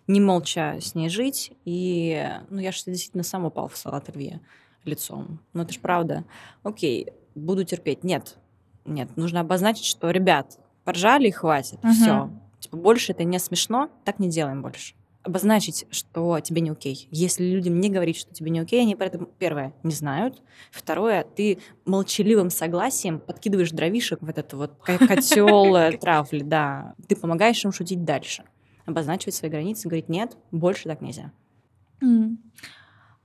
[0.07, 1.51] Не молча с ней жить.
[1.65, 4.41] И, ну, я же действительно сам упал в салат оливье
[4.83, 5.39] лицом.
[5.53, 6.25] Ну, это ж правда.
[6.63, 8.03] Окей, буду терпеть.
[8.03, 8.37] Нет,
[8.85, 11.93] нет, нужно обозначить, что, ребят, поржали и хватит, угу.
[11.93, 12.29] все.
[12.59, 14.93] Типа, больше это не смешно, так не делаем больше
[15.23, 17.07] обозначить, что тебе не окей.
[17.11, 20.41] Если людям не говорить, что тебе не окей, они про это, первое, не знают.
[20.71, 26.95] Второе, ты молчаливым согласием подкидываешь дровишек в этот вот котел э, травли, да.
[27.07, 28.43] Ты помогаешь им шутить дальше.
[28.85, 31.31] Обозначивать свои границы, говорить, нет, больше так нельзя.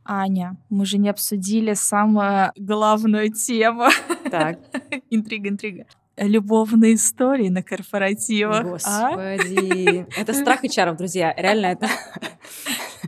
[0.05, 3.88] Аня, мы же не обсудили самую главную тему.
[4.30, 4.61] Так.
[5.11, 5.86] интрига, интрига
[6.16, 8.60] любовные истории на корпоративах.
[8.60, 8.62] А?
[8.62, 10.06] Господи.
[10.16, 10.20] А?
[10.20, 11.34] Это страх и чаров, друзья.
[11.36, 11.88] Реально, это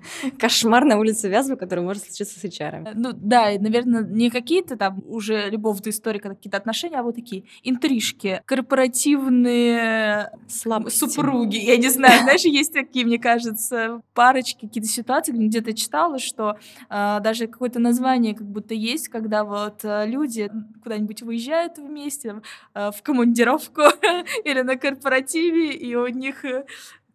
[0.39, 2.93] кошмар на улице Вязьмы, который может случиться с HR.
[2.95, 8.43] Ну да, наверное, не какие-то там уже любовные истории, какие-то отношения, а вот такие интрижки,
[8.45, 10.99] корпоративные Слабости.
[10.99, 11.57] супруги.
[11.57, 16.59] Я не знаю, знаешь, есть такие, мне кажется, парочки, какие-то ситуации, где-то читала, что
[16.91, 20.51] э, даже какое-то название как будто есть, когда вот э, люди
[20.83, 22.43] куда-нибудь выезжают вместе
[22.75, 23.83] э, в командировку
[24.45, 26.65] или на корпоративе, и у них э,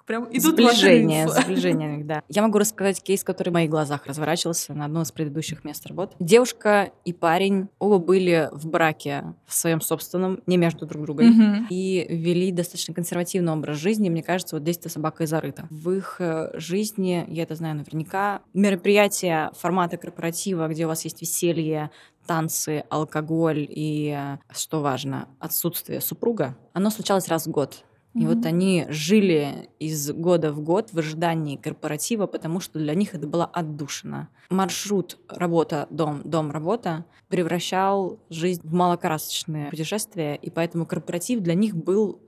[0.06, 2.24] прям идут сближение, сближение, да.
[2.30, 6.16] Я могу рассказать кейс, который в моих глазах разворачивался на одном из предыдущих мест работы.
[6.20, 11.66] Девушка и парень оба были в браке в своем собственном, не между друг другом, угу.
[11.70, 14.10] и вели достаточно консервативный образ жизни.
[14.10, 15.68] Мне кажется, вот здесь-то собака и зарыта.
[15.70, 21.22] В их э, жизни, я это знаю наверняка, мероприятия формата корпоратива, где у вас есть
[21.22, 21.92] веселье,
[22.26, 27.84] танцы, алкоголь и, э, что важно, отсутствие супруга, оно случалось раз в год.
[28.14, 28.28] И mm-hmm.
[28.28, 33.26] вот они жили из года в год в ожидании корпоратива, потому что для них это
[33.26, 34.30] было отдушина.
[34.50, 42.22] Маршрут работа-дом, дом-работа превращал жизнь в малокрасочное путешествие, и поэтому корпоратив для них был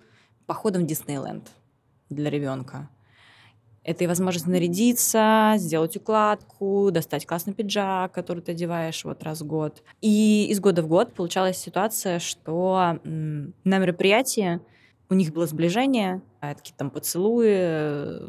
[0.48, 1.52] походом в Диснейленд
[2.10, 2.90] для ребенка.
[3.84, 9.46] Это и возможность нарядиться, сделать укладку, достать классный пиджак, который ты одеваешь вот раз в
[9.46, 9.84] год.
[10.02, 14.60] И из года в год получалась ситуация, что на мероприятии
[15.10, 18.20] у них было сближение, а, какие-то там поцелуи.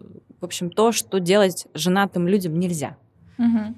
[0.41, 2.97] В общем, то, что делать женатым людям нельзя.
[3.39, 3.75] Угу.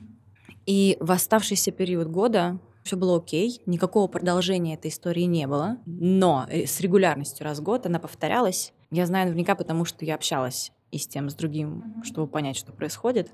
[0.67, 6.47] И в оставшийся период года все было окей, никакого продолжения этой истории не было, но
[6.49, 8.73] э, с регулярностью раз в год она повторялась.
[8.91, 12.73] Я знаю наверняка, потому что я общалась и с тем, с другим, чтобы понять, что
[12.73, 13.31] происходит.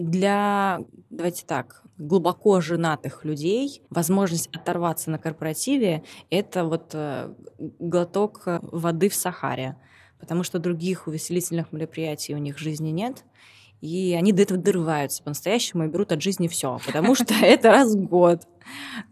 [0.00, 0.80] Для,
[1.10, 9.14] давайте так, глубоко женатых людей возможность оторваться на корпоративе— это вот э, глоток воды в
[9.14, 9.76] Сахаре,
[10.18, 13.26] потому что других увеселительных мероприятий у них в жизни нет,
[13.82, 17.94] и они до этого дорываются по-настоящему и берут от жизни все, потому что это раз
[17.94, 18.48] в год.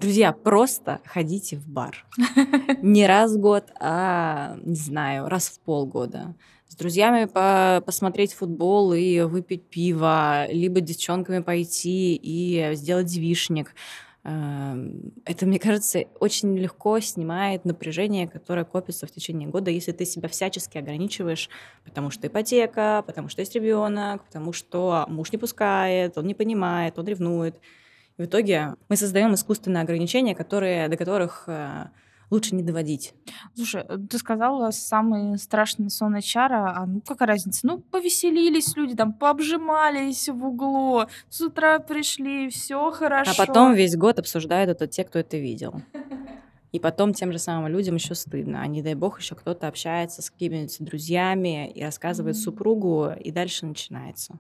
[0.01, 2.07] Друзья, просто ходите в бар.
[2.81, 6.35] Не раз в год, а, не знаю, раз в полгода.
[6.79, 13.75] Друзьями по посмотреть футбол и выпить пиво, либо девчонками пойти и сделать вишник.
[14.23, 20.05] Эм, это, мне кажется, очень легко снимает напряжение, которое копится в течение года, если ты
[20.05, 21.51] себя всячески ограничиваешь,
[21.85, 26.97] потому что ипотека, потому что есть ребенок, потому что муж не пускает, он не понимает,
[26.97, 27.57] он ревнует.
[28.19, 31.87] И в итоге мы создаем искусственные ограничения, которые, до которых э,
[32.31, 33.15] лучше не доводить.
[33.55, 37.67] Слушай, э, ты сказала самый страшный сон HR, а ну какая разница?
[37.67, 43.33] Ну, повеселились люди, там, пообжимались в углу, с утра пришли, все хорошо.
[43.37, 45.83] А потом весь год обсуждают это те, кто это видел.
[46.71, 48.61] И потом тем же самым людям еще стыдно.
[48.61, 52.41] А не дай бог еще кто-то общается с какими-нибудь друзьями и рассказывает mm-hmm.
[52.41, 54.39] супругу, и дальше начинается.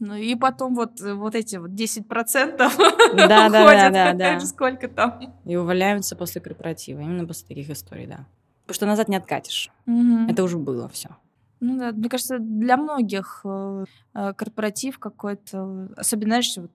[0.00, 2.68] Ну и потом вот, э, вот эти вот 10% да,
[3.16, 4.40] да, да, да, да.
[4.40, 5.34] сколько там.
[5.44, 8.26] И увольняются после корпоратива, именно после таких историй, да.
[8.62, 9.70] Потому что назад не откатишь.
[9.86, 10.30] Угу.
[10.30, 11.10] Это уже было все.
[11.60, 13.84] Ну да, мне кажется, для многих э,
[14.14, 16.70] э, корпоратив какой-то, особенно, знаешь, вот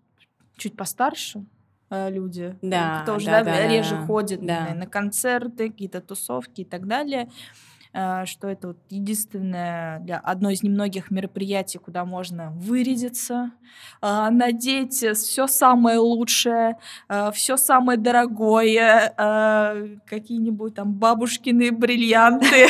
[0.58, 1.46] чуть постарше
[1.90, 4.74] люди, да, кто уже да, да, реже да, ходит да.
[4.74, 7.30] На концерты, какие-то тусовки и так далее.
[7.96, 13.52] Э, что это вот единственное, для, одно из немногих мероприятий, куда можно вырядиться,
[14.02, 16.78] э, надеть все самое лучшее,
[17.08, 19.14] э, все самое дорогое,
[20.08, 22.70] какие-нибудь там бабушкины бриллианты,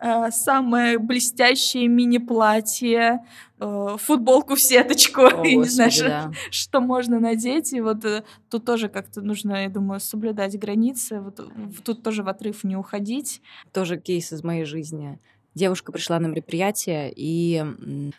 [0.30, 3.20] самое блестящее мини-платье,
[3.64, 6.32] Э, футболку в сеточку, О, и не знаю, да.
[6.50, 7.72] что можно надеть.
[7.72, 11.20] И вот э, тут тоже как-то нужно, я думаю, соблюдать границы.
[11.20, 11.40] Вот
[11.84, 13.40] тут тоже в отрыв не уходить.
[13.72, 15.18] Тоже кейс из моей жизни.
[15.54, 17.64] Девушка пришла на мероприятие, и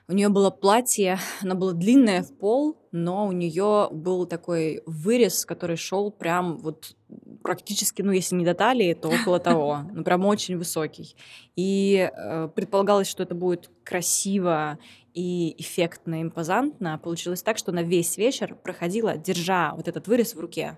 [0.07, 5.45] у нее было платье, оно было длинное в пол, но у нее был такой вырез,
[5.45, 6.95] который шел прям вот
[7.43, 11.15] практически, ну, если не до талии, то около того, ну, прям очень высокий.
[11.55, 14.79] И э, предполагалось, что это будет красиво
[15.15, 16.99] и эффектно, импозантно.
[16.99, 20.77] Получилось так, что на весь вечер проходила, держа вот этот вырез в руке.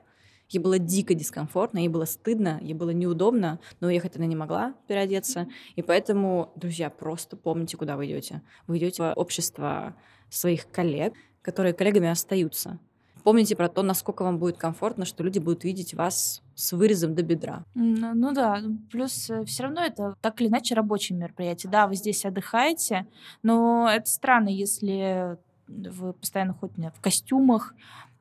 [0.49, 4.75] Ей было дико дискомфортно, ей было стыдно, ей было неудобно, но уехать она не могла
[4.88, 5.47] переодеться.
[5.75, 8.41] И поэтому, друзья, просто помните, куда вы идете.
[8.67, 9.95] Вы идете в общество
[10.29, 12.79] своих коллег, которые коллегами остаются.
[13.23, 17.22] Помните про то, насколько вам будет комфортно, что люди будут видеть вас с вырезом до
[17.22, 17.64] бедра.
[17.76, 18.60] Ну, ну да,
[18.91, 21.72] плюс э, все равно это так или иначе рабочее мероприятие.
[21.72, 23.05] Да, вы здесь отдыхаете,
[23.43, 25.38] но это странно, если
[25.68, 27.76] вы постоянно ходите в костюмах,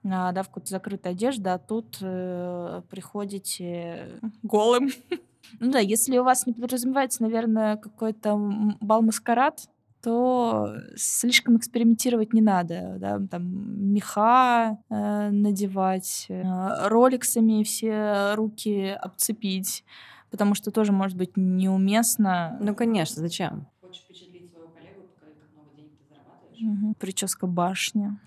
[0.04, 4.90] а, да, в какой-то закрытой одежде, а тут э, приходите голым.
[5.60, 8.34] Ну да, если у вас не подразумевается, наверное, какой-то
[8.80, 9.68] бал-маскарад,
[10.06, 12.94] то слишком экспериментировать не надо.
[13.00, 13.20] Да?
[13.28, 19.82] Там меха э, надевать, э, роликсами все руки обцепить,
[20.30, 22.56] потому что тоже может быть неуместно.
[22.60, 23.66] Ну, конечно, зачем?
[23.80, 26.84] Хочешь впечатлить своего коллегу, как много денег ты зарабатываешь?
[26.84, 26.94] Угу.
[27.00, 28.20] Прическа башня.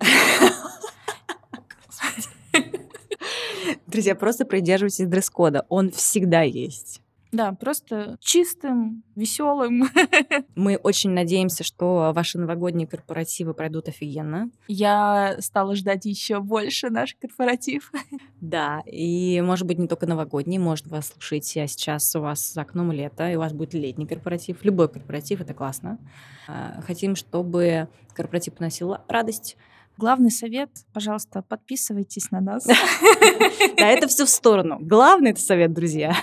[3.87, 5.65] Друзья, просто придерживайтесь дресс-кода.
[5.69, 7.01] Он всегда есть.
[7.31, 9.83] Да, просто чистым, веселым.
[10.55, 14.49] Мы очень надеемся, что ваши новогодние корпоративы пройдут офигенно.
[14.67, 17.91] Я стала ждать еще больше наш корпоратив.
[18.41, 22.61] Да, и может быть не только новогодний, может вы слушаете, а сейчас у вас за
[22.61, 24.63] окном лето, и у вас будет летний корпоратив.
[24.63, 25.99] Любой корпоратив, это классно.
[26.47, 29.57] А, хотим, чтобы корпоратив приносил радость,
[29.99, 32.65] Главный совет, пожалуйста, подписывайтесь на нас.
[33.77, 34.77] Да, это все в сторону.
[34.79, 36.15] Главный это совет, друзья.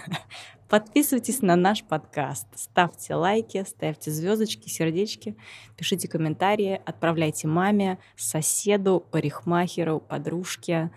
[0.68, 5.36] Подписывайтесь на наш подкаст, ставьте лайки, ставьте звездочки, сердечки,
[5.76, 10.90] пишите комментарии, отправляйте маме, соседу, парикмахеру, подружке.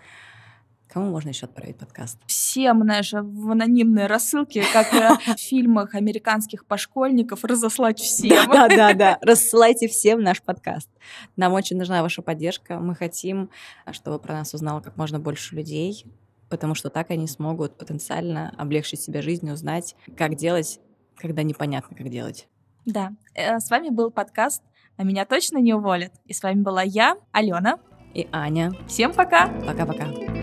[0.88, 2.18] Кому можно еще отправить подкаст?
[2.26, 8.50] Всем, знаешь, в анонимные рассылки, как в фильмах американских пошкольников, разослать всем.
[8.50, 9.18] Да, да, да.
[9.22, 10.90] Рассылайте всем наш подкаст.
[11.36, 12.80] Нам очень нужна ваша поддержка.
[12.80, 13.50] Мы хотим,
[13.92, 16.04] чтобы про нас узнало как можно больше людей
[16.50, 20.80] потому что так они смогут потенциально облегчить себе жизнь, узнать, как делать,
[21.16, 22.48] когда непонятно, как делать.
[22.84, 24.62] Да, э, с вами был подкаст
[24.96, 26.12] «А меня точно не уволят».
[26.26, 27.78] И с вами была я, Алена.
[28.12, 28.72] И Аня.
[28.86, 29.48] Всем пока!
[29.66, 30.39] Пока-пока.